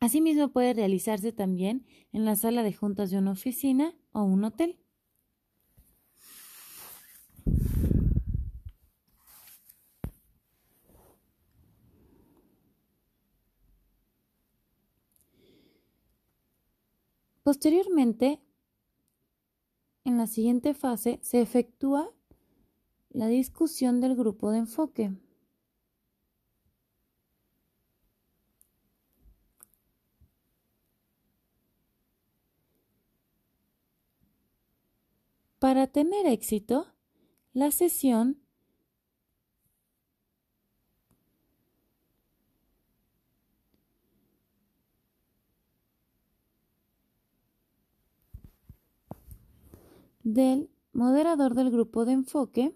[0.00, 4.78] Asimismo puede realizarse también en la sala de juntas de una oficina o un hotel.
[17.42, 18.40] Posteriormente,
[20.04, 22.10] en la siguiente fase se efectúa
[23.10, 25.12] la discusión del grupo de enfoque.
[35.60, 36.86] Para tener éxito,
[37.52, 38.40] la sesión
[50.22, 52.74] del moderador del grupo de enfoque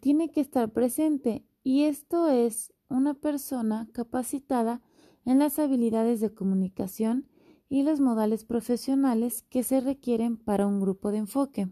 [0.00, 4.82] tiene que estar presente y esto es una persona capacitada
[5.24, 7.29] en las habilidades de comunicación
[7.70, 11.68] y los modales profesionales que se requieren para un grupo de enfoque.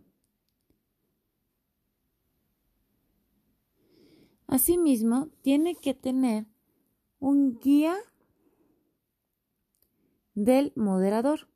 [4.46, 6.46] Asimismo, tiene que tener
[7.18, 7.96] un guía
[10.34, 11.48] del moderador.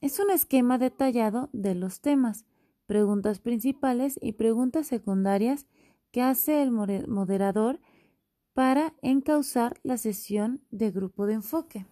[0.00, 2.46] Es un esquema detallado de los temas,
[2.86, 5.66] preguntas principales y preguntas secundarias
[6.12, 7.80] que hace el moderador
[8.54, 11.86] para encauzar la sesión de grupo de enfoque.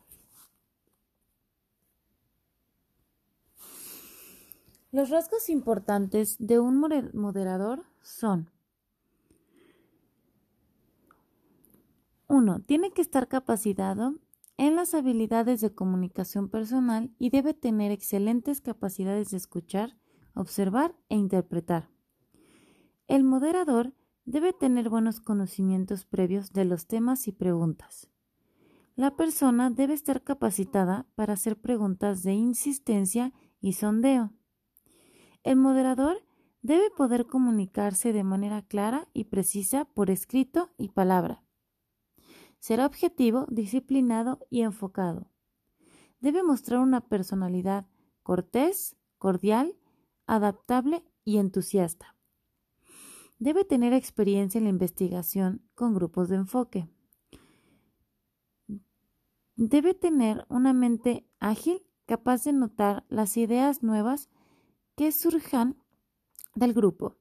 [4.96, 8.50] Los rasgos importantes de un moderador son
[12.28, 12.60] 1.
[12.60, 14.14] Tiene que estar capacitado
[14.56, 19.98] en las habilidades de comunicación personal y debe tener excelentes capacidades de escuchar,
[20.34, 21.90] observar e interpretar.
[23.06, 23.92] El moderador
[24.24, 28.08] debe tener buenos conocimientos previos de los temas y preguntas.
[28.94, 34.32] La persona debe estar capacitada para hacer preguntas de insistencia y sondeo.
[35.46, 36.24] El moderador
[36.60, 41.44] debe poder comunicarse de manera clara y precisa por escrito y palabra.
[42.58, 45.30] Será objetivo, disciplinado y enfocado.
[46.18, 47.86] Debe mostrar una personalidad
[48.24, 49.76] cortés, cordial,
[50.26, 52.16] adaptable y entusiasta.
[53.38, 56.88] Debe tener experiencia en la investigación con grupos de enfoque.
[59.54, 64.28] Debe tener una mente ágil, capaz de notar las ideas nuevas
[64.96, 65.76] que surjan
[66.54, 67.16] del grupo.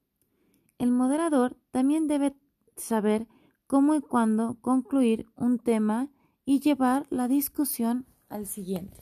[0.77, 2.35] El moderador también debe
[2.77, 3.27] saber
[3.67, 6.09] cómo y cuándo concluir un tema
[6.45, 9.01] y llevar la discusión al siguiente.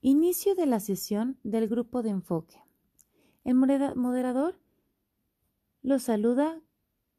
[0.00, 2.62] Inicio de la sesión del grupo de enfoque.
[3.42, 4.60] El moderador
[5.84, 6.62] los saluda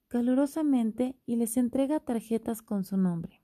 [0.07, 3.41] calurosamente y les entrega tarjetas con su nombre.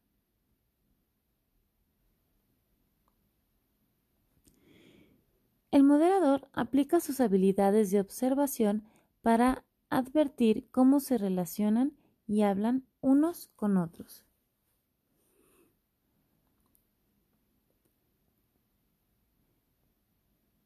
[5.70, 8.84] El moderador aplica sus habilidades de observación
[9.22, 11.94] para advertir cómo se relacionan
[12.26, 14.26] y hablan unos con otros.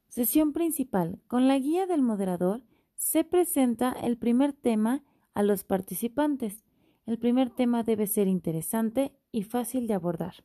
[0.07, 1.19] Sesión principal.
[1.27, 2.63] Con la guía del moderador
[3.05, 5.03] se presenta el primer tema
[5.35, 6.63] a los participantes.
[7.05, 10.43] El primer tema debe ser interesante y fácil de abordar.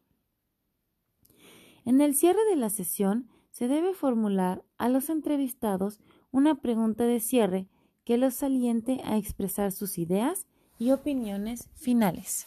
[1.87, 6.01] En el cierre de la sesión se debe formular a los entrevistados
[6.33, 7.67] una pregunta de cierre
[8.05, 10.47] que los aliente a expresar sus ideas
[10.79, 12.47] y opiniones finales.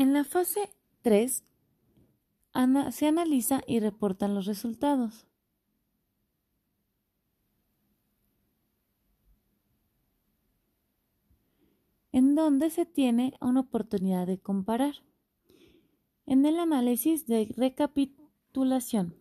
[0.00, 0.70] En la fase
[1.02, 1.44] 3
[2.90, 5.26] se analiza y reportan los resultados.
[12.12, 14.94] en donde se tiene una oportunidad de comparar.
[16.24, 19.14] En el análisis de recapitulación.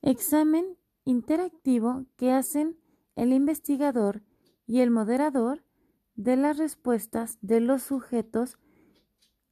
[0.00, 2.80] Examen interactivo que hacen
[3.16, 4.22] el investigador
[4.66, 5.62] y el moderador
[6.16, 8.58] de las respuestas de los sujetos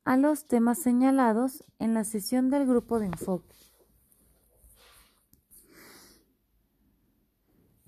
[0.05, 3.55] a los temas señalados en la sesión del grupo de enfoque.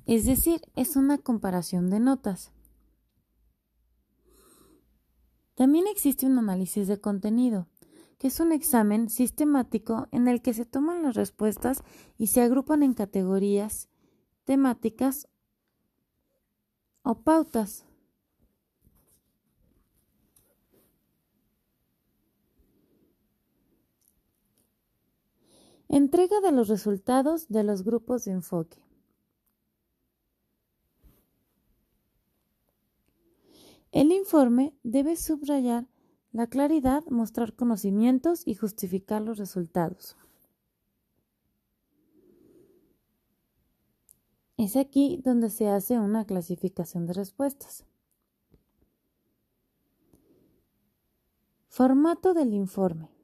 [0.07, 2.53] Es decir, es una comparación de notas.
[5.55, 7.69] También existe un análisis de contenido,
[8.19, 11.83] que es un examen sistemático en el que se toman las respuestas
[12.19, 13.89] y se agrupan en categorías
[14.45, 15.29] temáticas
[17.03, 17.87] o pautas.
[25.93, 28.81] Entrega de los resultados de los grupos de enfoque.
[33.91, 35.89] El informe debe subrayar
[36.31, 40.17] la claridad, mostrar conocimientos y justificar los resultados.
[44.57, 47.85] Es aquí donde se hace una clasificación de respuestas.
[51.67, 53.20] Formato del informe.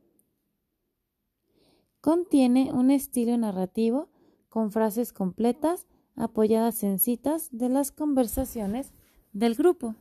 [2.07, 4.09] Contiene un estilo narrativo
[4.49, 8.93] con frases completas apoyadas en citas de las conversaciones
[9.33, 9.97] del grupo.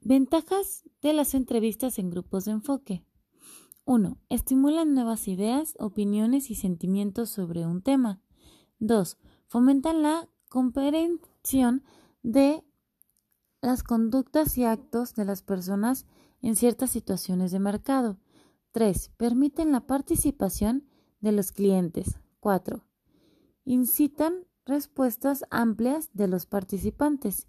[0.00, 3.04] Ventajas de las entrevistas en grupos de enfoque.
[3.84, 4.16] 1.
[4.30, 8.22] Estimulan nuevas ideas, opiniones y sentimientos sobre un tema.
[8.78, 9.18] 2.
[9.46, 11.84] Fomentan la comprensión
[12.22, 12.64] de
[13.62, 16.04] las conductas y actos de las personas
[16.42, 18.18] en ciertas situaciones de mercado.
[18.72, 19.12] 3.
[19.16, 20.84] Permiten la participación
[21.20, 22.18] de los clientes.
[22.40, 22.84] 4.
[23.64, 27.46] Incitan respuestas amplias de los participantes.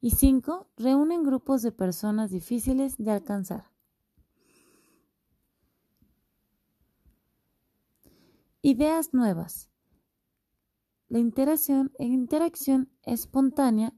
[0.00, 0.68] Y 5.
[0.76, 3.70] Reúnen grupos de personas difíciles de alcanzar.
[8.60, 9.70] Ideas nuevas.
[11.08, 13.94] La interacción, interacción espontánea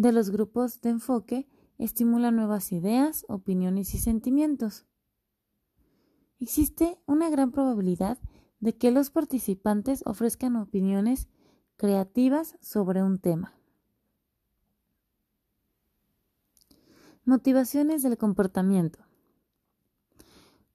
[0.00, 1.46] de los grupos de enfoque
[1.76, 4.86] estimula nuevas ideas, opiniones y sentimientos.
[6.38, 8.16] Existe una gran probabilidad
[8.60, 11.28] de que los participantes ofrezcan opiniones
[11.76, 13.52] creativas sobre un tema.
[17.26, 19.00] Motivaciones del comportamiento.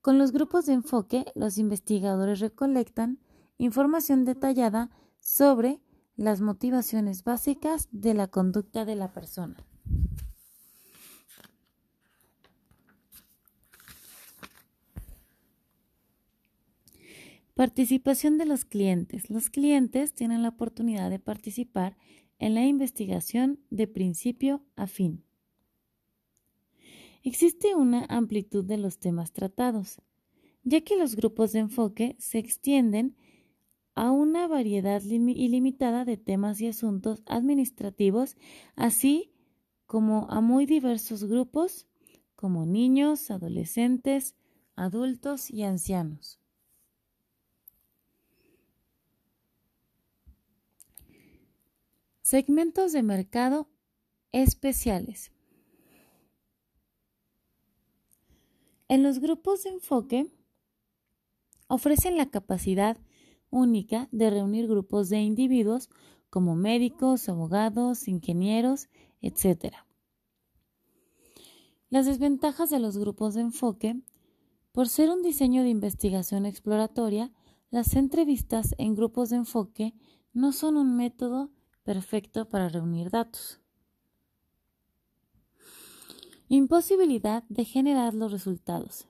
[0.02, 3.18] Con los grupos de enfoque, los investigadores recolectan
[3.58, 5.82] información detallada sobre
[6.16, 9.58] las motivaciones básicas de la conducta de la persona.
[17.54, 19.30] Participación de los clientes.
[19.30, 21.98] Los clientes tienen la oportunidad de participar
[22.38, 25.24] en la investigación de principio a fin.
[27.24, 30.02] Existe una amplitud de los temas tratados,
[30.64, 33.16] ya que los grupos de enfoque se extienden
[33.96, 38.36] a una variedad ilimitada de temas y asuntos administrativos,
[38.76, 39.32] así
[39.86, 41.88] como a muy diversos grupos
[42.36, 44.36] como niños, adolescentes,
[44.76, 46.40] adultos y ancianos.
[52.22, 53.70] Segmentos de mercado
[54.32, 55.32] especiales.
[58.88, 60.28] En los grupos de enfoque
[61.68, 62.98] ofrecen la capacidad
[63.56, 65.90] única de reunir grupos de individuos
[66.30, 68.90] como médicos, abogados, ingenieros,
[69.22, 69.74] etc.
[71.90, 74.02] Las desventajas de los grupos de enfoque.
[74.74, 77.32] Por ser un diseño de investigación exploratoria,
[77.70, 79.94] las entrevistas en grupos de enfoque
[80.34, 81.50] no son un método
[81.84, 83.62] perfecto para reunir datos.
[86.50, 89.08] Imposibilidad de generar los resultados,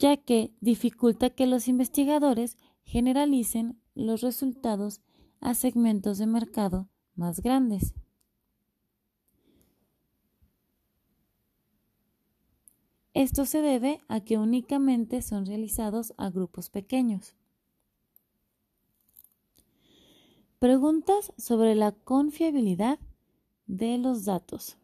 [0.00, 5.02] ya que dificulta que los investigadores generalicen los resultados
[5.40, 7.94] a segmentos de mercado más grandes.
[13.12, 17.34] Esto se debe a que únicamente son realizados a grupos pequeños.
[20.58, 22.98] Preguntas sobre la confiabilidad
[23.66, 24.79] de los datos.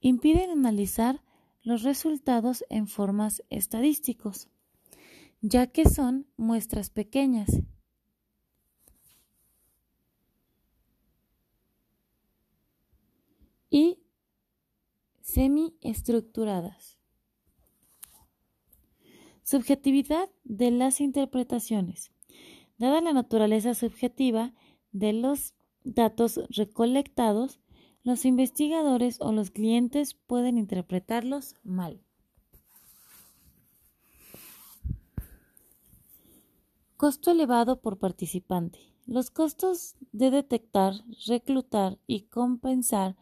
[0.00, 1.22] Impiden analizar
[1.62, 4.48] los resultados en formas estadísticos,
[5.40, 7.48] ya que son muestras pequeñas.
[13.70, 13.98] y
[15.20, 16.98] semiestructuradas.
[19.42, 22.10] Subjetividad de las interpretaciones.
[22.76, 24.54] Dada la naturaleza subjetiva
[24.92, 25.54] de los
[25.84, 27.60] datos recolectados,
[28.04, 32.00] los investigadores o los clientes pueden interpretarlos mal.
[36.96, 38.80] Costo elevado por participante.
[39.06, 40.94] Los costos de detectar,
[41.26, 43.16] reclutar y compensar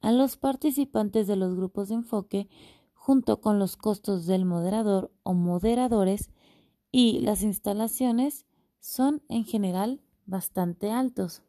[0.00, 2.48] a los participantes de los grupos de enfoque,
[2.92, 6.30] junto con los costos del moderador o moderadores
[6.90, 8.46] y las instalaciones,
[8.80, 11.42] son en general bastante altos.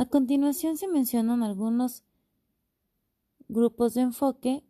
[0.00, 2.04] A continuación se mencionan algunos
[3.48, 4.64] grupos de enfoque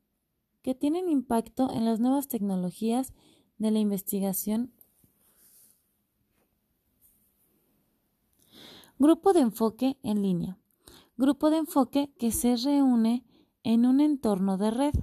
[0.60, 3.12] que tienen impacto en las nuevas tecnologías
[3.56, 4.72] de la investigación.
[8.98, 10.58] Grupo de enfoque en línea.
[11.16, 13.24] Grupo de enfoque que se reúne
[13.62, 14.94] en un entorno de red.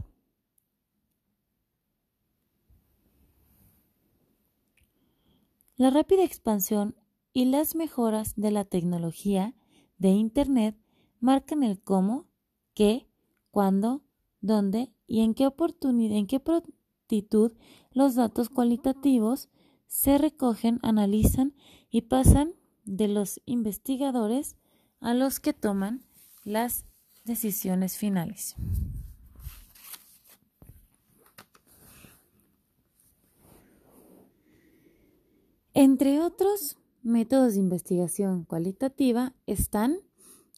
[5.77, 6.97] La rápida expansión
[7.31, 9.55] y las mejoras de la tecnología
[9.97, 10.75] de Internet
[11.19, 12.27] marcan el cómo,
[12.73, 13.07] qué,
[13.51, 14.03] cuándo,
[14.41, 17.53] dónde y en qué oportunidad, en qué prontitud
[17.91, 19.49] los datos cualitativos
[19.87, 21.55] se recogen, analizan
[21.89, 22.53] y pasan
[22.83, 24.57] de los investigadores
[24.99, 26.05] a los que toman
[26.43, 26.85] las
[27.23, 28.55] decisiones finales.
[35.73, 36.77] Entre otros
[37.07, 39.97] métodos de investigación cualitativa están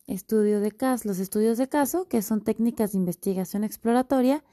[0.07, 4.43] estudio de caso, los estudios de caso, que son técnicas de investigación exploratoria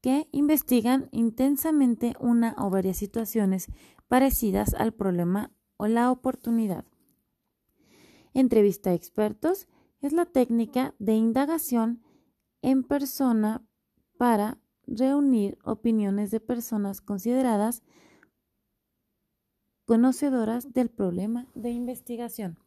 [0.00, 3.68] que investigan intensamente una o varias situaciones
[4.08, 6.84] parecidas al problema o la oportunidad.
[8.34, 9.68] Entrevista a expertos
[10.00, 12.02] es la técnica de indagación
[12.60, 13.66] en persona
[14.18, 17.82] para reunir opiniones de personas consideradas
[19.84, 22.58] conocedoras del problema de investigación.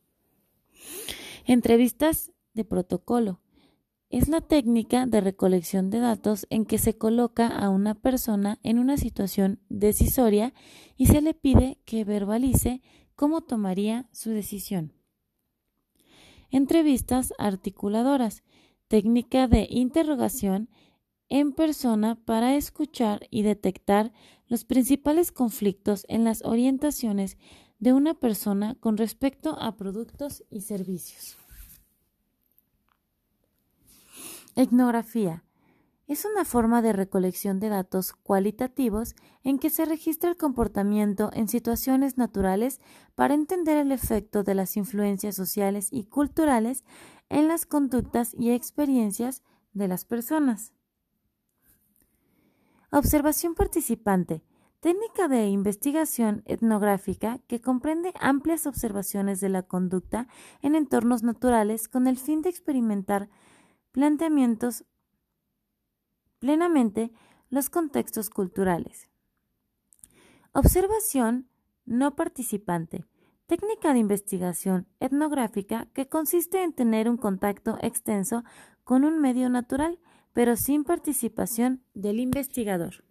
[1.46, 3.42] Entrevistas de protocolo.
[4.10, 8.80] Es la técnica de recolección de datos en que se coloca a una persona en
[8.80, 10.54] una situación decisoria
[10.96, 12.82] y se le pide que verbalice
[13.16, 14.94] cómo tomaría su decisión.
[16.50, 18.44] Entrevistas articuladoras.
[18.88, 20.70] Técnica de interrogación
[21.28, 24.14] en persona para escuchar y detectar
[24.48, 27.38] los principales conflictos en las orientaciones
[27.80, 31.38] de una persona con respecto a productos y servicios.
[34.56, 35.44] Etnografía.
[36.08, 39.14] Es una forma de recolección de datos cualitativos
[39.44, 42.80] en que se registra el comportamiento en situaciones naturales
[43.14, 46.86] para entender el efecto de las influencias sociales y culturales
[47.28, 49.44] en las conductas y experiencias
[49.74, 50.72] de las personas.
[52.90, 54.44] Observación participante.
[54.80, 60.30] Técnica de investigación etnográfica que comprende amplias observaciones de la conducta
[60.62, 63.30] en entornos naturales con el fin de experimentar
[63.92, 64.86] planteamientos
[66.40, 67.12] plenamente
[67.50, 69.10] los contextos culturales.
[70.54, 71.50] Observación
[71.86, 73.04] no participante.
[73.48, 78.46] Técnica de investigación etnográfica que consiste en tener un contacto extenso
[78.86, 80.00] con un medio natural
[80.34, 83.04] pero sin participación del investigador.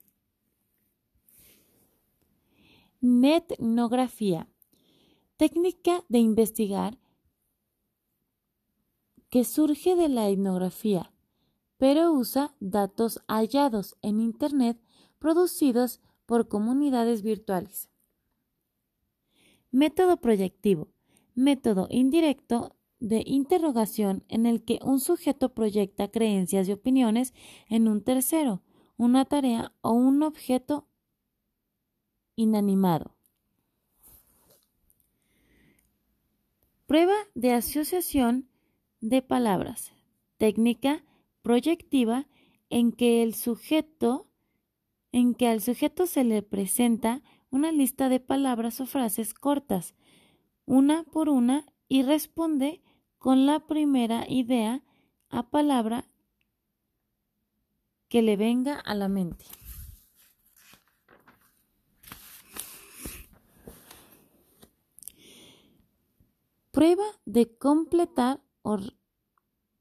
[3.01, 4.48] Metnografía.
[5.36, 6.98] Técnica de investigar
[9.28, 11.12] que surge de la etnografía,
[11.76, 14.80] pero usa datos hallados en Internet
[15.18, 17.90] producidos por comunidades virtuales.
[19.70, 20.88] Método proyectivo.
[21.34, 27.35] Método indirecto de interrogación en el que un sujeto proyecta creencias y opiniones
[27.68, 28.62] en un tercero,
[28.97, 30.86] una tarea o un objeto
[32.36, 33.14] inanimado.
[36.86, 38.48] Prueba de asociación
[39.01, 39.93] de palabras.
[40.36, 41.05] Técnica
[41.43, 42.27] proyectiva
[42.70, 44.28] en que el sujeto
[45.12, 49.94] en que al sujeto se le presenta una lista de palabras o frases cortas,
[50.66, 52.83] una por una, y responde
[53.19, 54.83] con la primera idea
[55.29, 56.09] a palabra
[58.09, 59.45] que le venga a la mente.
[66.71, 68.43] Prueba de completar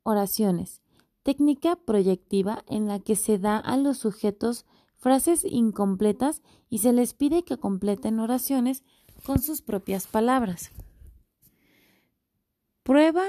[0.04, 0.82] oraciones.
[1.24, 4.66] Técnica proyectiva en la que se da a los sujetos
[4.96, 8.84] frases incompletas y se les pide que completen oraciones
[9.26, 10.72] con sus propias palabras.
[12.86, 13.26] Prueba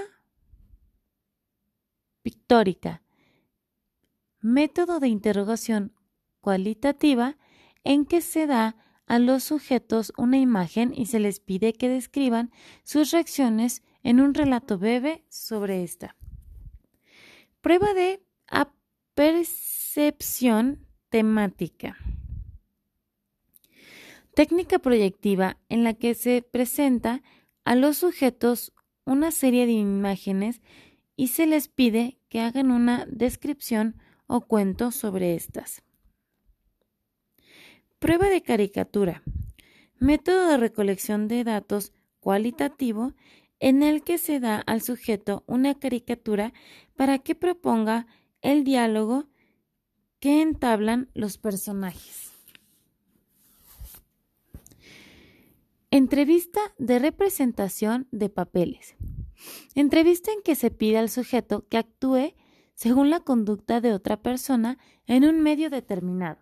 [2.20, 3.02] pictórica.
[4.42, 5.94] Método de interrogación
[6.42, 7.38] cualitativa
[7.82, 8.76] en que se da
[9.06, 12.52] a los sujetos una imagen y se les pide que describan
[12.84, 16.16] sus reacciones en un relato breve sobre esta.
[17.62, 18.22] Prueba de
[19.14, 21.96] percepción temática.
[24.34, 27.22] Técnica proyectiva en la que se presenta
[27.64, 28.74] a los sujetos
[29.06, 30.60] una serie de imágenes
[31.16, 33.96] y se les pide que hagan una descripción
[34.26, 35.82] o cuento sobre estas.
[37.98, 39.22] Prueba de caricatura.
[39.98, 43.14] Método de recolección de datos cualitativo
[43.60, 46.52] en el que se da al sujeto una caricatura
[46.96, 48.06] para que proponga
[48.42, 49.24] el diálogo
[50.20, 52.35] que entablan los personajes.
[55.96, 58.96] Entrevista de representación de papeles.
[59.74, 62.34] Entrevista en que se pide al sujeto que actúe
[62.74, 66.36] según la conducta de otra persona en un medio determinado.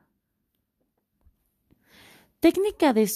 [2.41, 3.07] Técnica de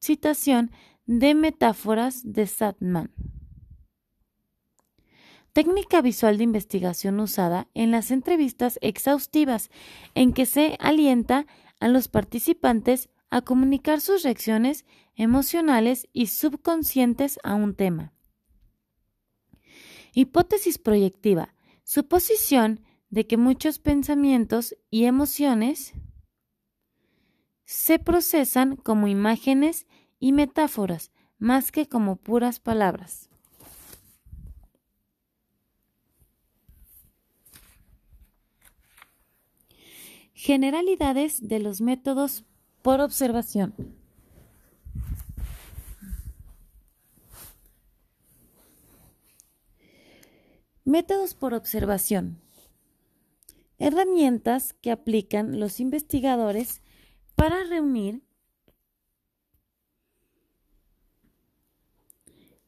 [0.00, 0.72] suscitación
[1.06, 3.12] de metáforas de Satman.
[5.52, 9.70] Técnica visual de investigación usada en las entrevistas exhaustivas
[10.16, 11.46] en que se alienta
[11.78, 14.84] a los participantes a comunicar sus reacciones
[15.14, 18.12] emocionales y subconscientes a un tema.
[20.14, 21.54] Hipótesis proyectiva.
[21.82, 22.80] Suposición
[23.10, 25.92] de que muchos pensamientos y emociones
[27.64, 29.86] se procesan como imágenes
[30.18, 33.28] y metáforas más que como puras palabras.
[40.32, 42.44] Generalidades de los métodos
[42.82, 43.74] por observación.
[50.84, 52.40] Métodos por observación.
[53.78, 56.82] Herramientas que aplican los investigadores
[57.34, 58.22] para reunir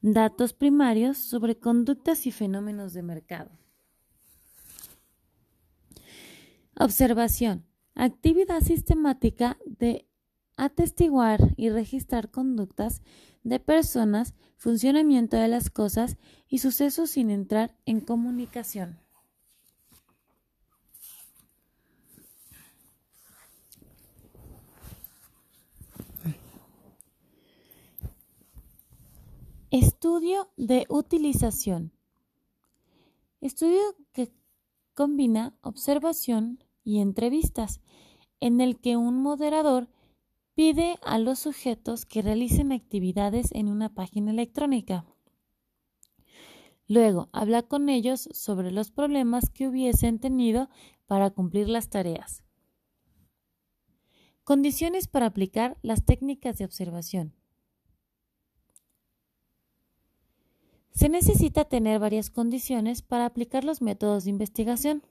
[0.00, 3.50] datos primarios sobre conductas y fenómenos de mercado.
[6.78, 7.66] Observación.
[7.94, 10.05] Actividad sistemática de
[10.56, 13.02] atestiguar y registrar conductas
[13.44, 16.16] de personas, funcionamiento de las cosas
[16.48, 18.98] y sucesos sin entrar en comunicación.
[29.70, 31.92] Estudio de utilización.
[33.40, 34.32] Estudio que
[34.94, 37.80] combina observación y entrevistas,
[38.40, 39.88] en el que un moderador
[40.56, 45.04] pide a los sujetos que realicen actividades en una página electrónica.
[46.88, 50.70] Luego habla con ellos sobre los problemas que hubiesen tenido
[51.06, 52.42] para cumplir las tareas.
[54.44, 57.34] Condiciones para aplicar las técnicas de observación.
[60.92, 65.02] Se necesita tener varias condiciones para aplicar los métodos de investigación,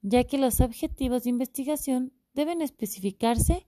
[0.00, 3.66] ya que los objetivos de investigación deben especificarse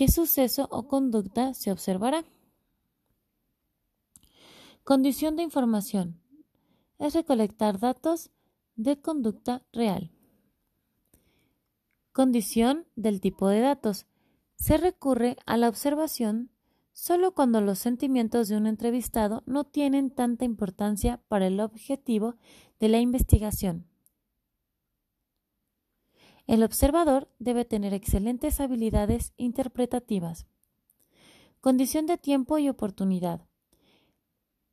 [0.00, 2.24] qué suceso o conducta se observará.
[4.82, 6.18] Condición de información
[6.98, 8.30] es recolectar datos
[8.76, 10.10] de conducta real.
[12.12, 14.06] Condición del tipo de datos
[14.56, 16.48] se recurre a la observación
[16.94, 22.36] solo cuando los sentimientos de un entrevistado no tienen tanta importancia para el objetivo
[22.78, 23.89] de la investigación.
[26.50, 30.48] El observador debe tener excelentes habilidades interpretativas.
[31.60, 33.46] Condición de tiempo y oportunidad.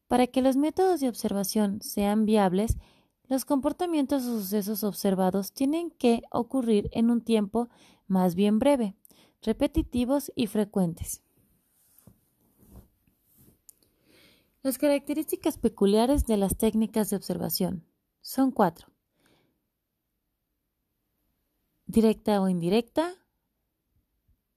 [0.07, 2.79] Para que los métodos de observación sean viables,
[3.27, 7.69] los comportamientos o sucesos observados tienen que ocurrir en un tiempo
[8.07, 8.95] más bien breve,
[9.43, 11.21] repetitivos y frecuentes.
[14.63, 17.85] Las características peculiares de las técnicas de observación
[18.23, 18.96] son cuatro.
[21.87, 23.15] Directa o indirecta,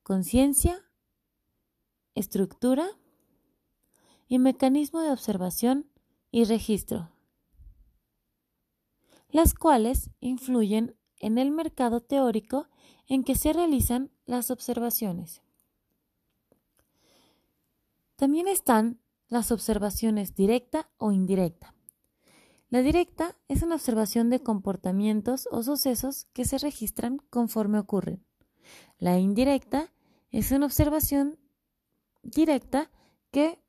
[0.02, 0.82] conciencia,
[2.16, 2.89] estructura
[4.27, 5.89] y mecanismo de observación
[6.32, 7.12] y registro,
[9.28, 12.69] las cuales influyen en el mercado teórico
[13.07, 15.40] en que se realizan las observaciones.
[18.16, 21.77] También están las observaciones directa o indirecta.
[22.70, 28.24] La directa es una observación de comportamientos o sucesos que se registran conforme ocurren.
[28.98, 29.92] La indirecta
[30.30, 31.36] es una observación
[32.22, 32.88] directa
[33.32, 33.60] que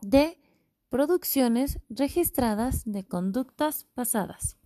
[0.00, 0.40] de
[0.88, 4.56] producciones registradas de conductas pasadas.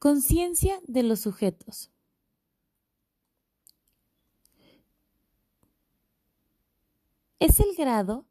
[0.00, 1.92] Conciencia de los sujetos.
[7.40, 8.26] Es el grado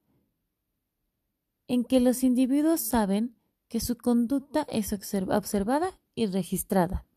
[1.68, 3.36] en que los individuos saben
[3.68, 7.07] que su conducta es observada y registrada.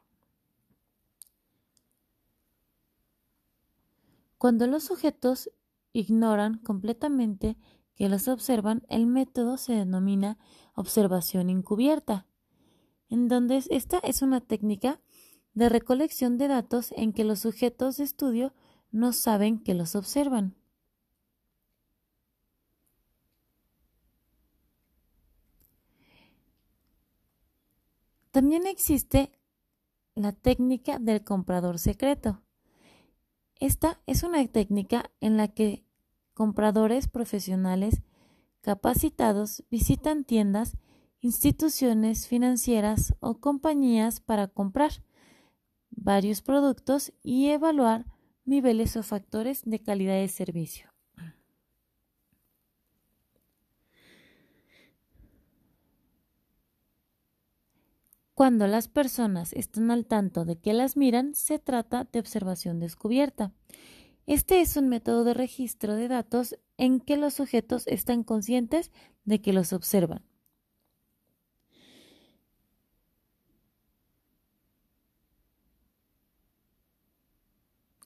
[4.39, 5.51] Cuando los sujetos
[5.93, 7.59] ignoran completamente
[7.95, 10.39] que los observan, el método se denomina
[10.75, 12.27] observación encubierta,
[13.11, 14.99] en donde esta es una técnica
[15.53, 18.55] de recolección de datos en que los sujetos de estudio
[18.91, 20.57] no saben que los observan.
[28.33, 29.31] También existe
[30.15, 32.41] la técnica del comprador secreto.
[33.61, 35.85] Esta es una técnica en la que
[36.33, 38.01] compradores profesionales
[38.63, 40.79] capacitados visitan tiendas,
[41.21, 45.05] instituciones financieras o compañías para comprar
[45.91, 48.07] varios productos y evaluar
[48.47, 50.92] niveles o factores de calidad de servicio.
[58.35, 63.53] Cuando las personas están al tanto de que las miran, se trata de observación descubierta.
[64.27, 68.91] Este es un método de registro de datos en que los sujetos están conscientes
[69.25, 70.25] de que los observan.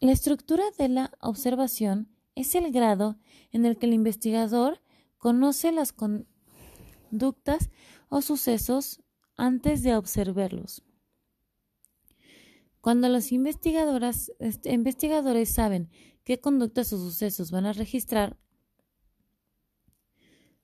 [0.00, 3.16] La estructura de la observación es el grado
[3.52, 4.82] en el que el investigador
[5.18, 7.70] conoce las conductas
[8.08, 9.00] o sucesos
[9.36, 10.82] antes de observarlos.
[12.80, 14.30] Cuando los investigadores
[15.48, 15.90] saben
[16.24, 18.38] qué conductas o sucesos van a registrar,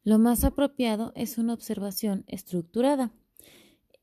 [0.05, 3.13] lo más apropiado es una observación estructurada.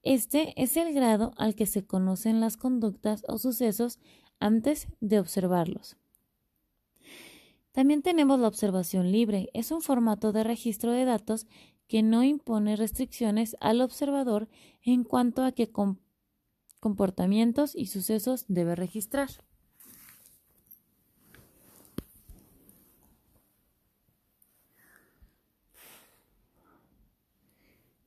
[0.01, 3.99] Este es el grado al que se conocen las conductas o sucesos
[4.39, 5.97] antes de observarlos.
[7.71, 9.49] También tenemos la observación libre.
[9.53, 11.47] Es un formato de registro de datos
[11.89, 14.47] que no impone restricciones al observador
[14.83, 15.71] en cuanto a qué
[16.79, 19.29] comportamientos y sucesos debe registrar.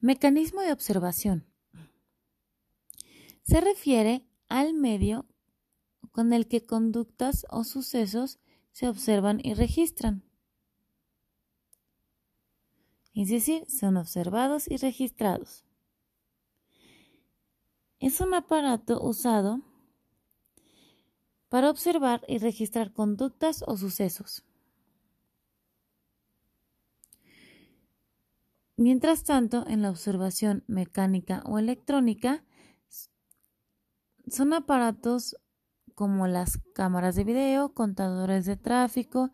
[0.01, 1.45] Mecanismo de observación.
[3.43, 5.27] Se refiere al medio
[6.13, 8.39] con el que conductas o sucesos
[8.71, 10.23] se observan y registran
[13.14, 15.64] es decir, son observados y registrados.
[18.01, 19.60] Es un aparato usado
[21.48, 24.44] para observar y registrar conductas o sucesos.
[28.76, 32.43] Mientras tanto, en la observación mecánica o electrónica,
[34.26, 35.36] son aparatos
[35.94, 39.30] como las cámaras de video, contadores de tráfico,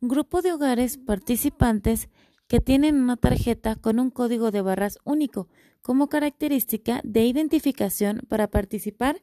[0.00, 2.08] Grupo de hogares participantes
[2.46, 5.48] que tienen una tarjeta con un código de barras único
[5.82, 9.20] como característica de identificación para participar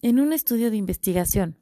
[0.00, 1.58] en un estudio de investigación.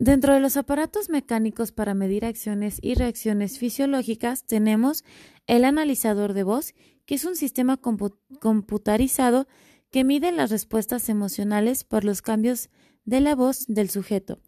[0.00, 5.04] Dentro de los aparatos mecánicos para medir acciones y reacciones fisiológicas tenemos
[5.46, 6.74] el analizador de voz,
[7.06, 9.46] que es un sistema computarizado
[9.90, 12.70] que mide las respuestas emocionales por los cambios
[13.04, 14.40] de la voz del sujeto.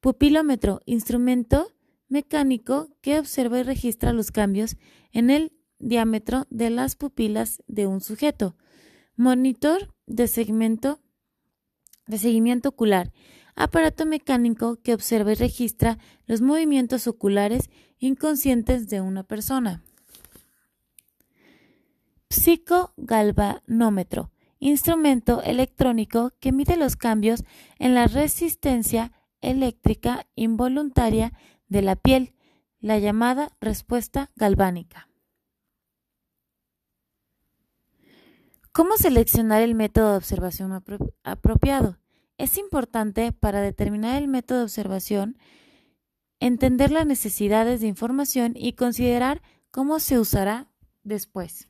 [0.00, 1.72] Pupilómetro, instrumento
[2.08, 4.76] mecánico que observa y registra los cambios
[5.12, 8.56] en el diámetro de las pupilas de un sujeto.
[9.16, 11.00] Monitor de segmento
[12.06, 13.12] de seguimiento ocular,
[13.54, 19.84] aparato mecánico que observa y registra los movimientos oculares inconscientes de una persona.
[22.30, 24.30] Psicogalvanómetro,
[24.60, 27.42] instrumento electrónico que mide los cambios
[27.78, 31.32] en la resistencia eléctrica involuntaria
[31.68, 32.34] de la piel,
[32.78, 35.08] la llamada respuesta galvánica.
[38.72, 40.72] ¿Cómo seleccionar el método de observación
[41.24, 41.98] apropiado?
[42.38, 45.36] Es importante para determinar el método de observación
[46.38, 49.42] entender las necesidades de información y considerar
[49.72, 50.68] cómo se usará
[51.02, 51.69] después.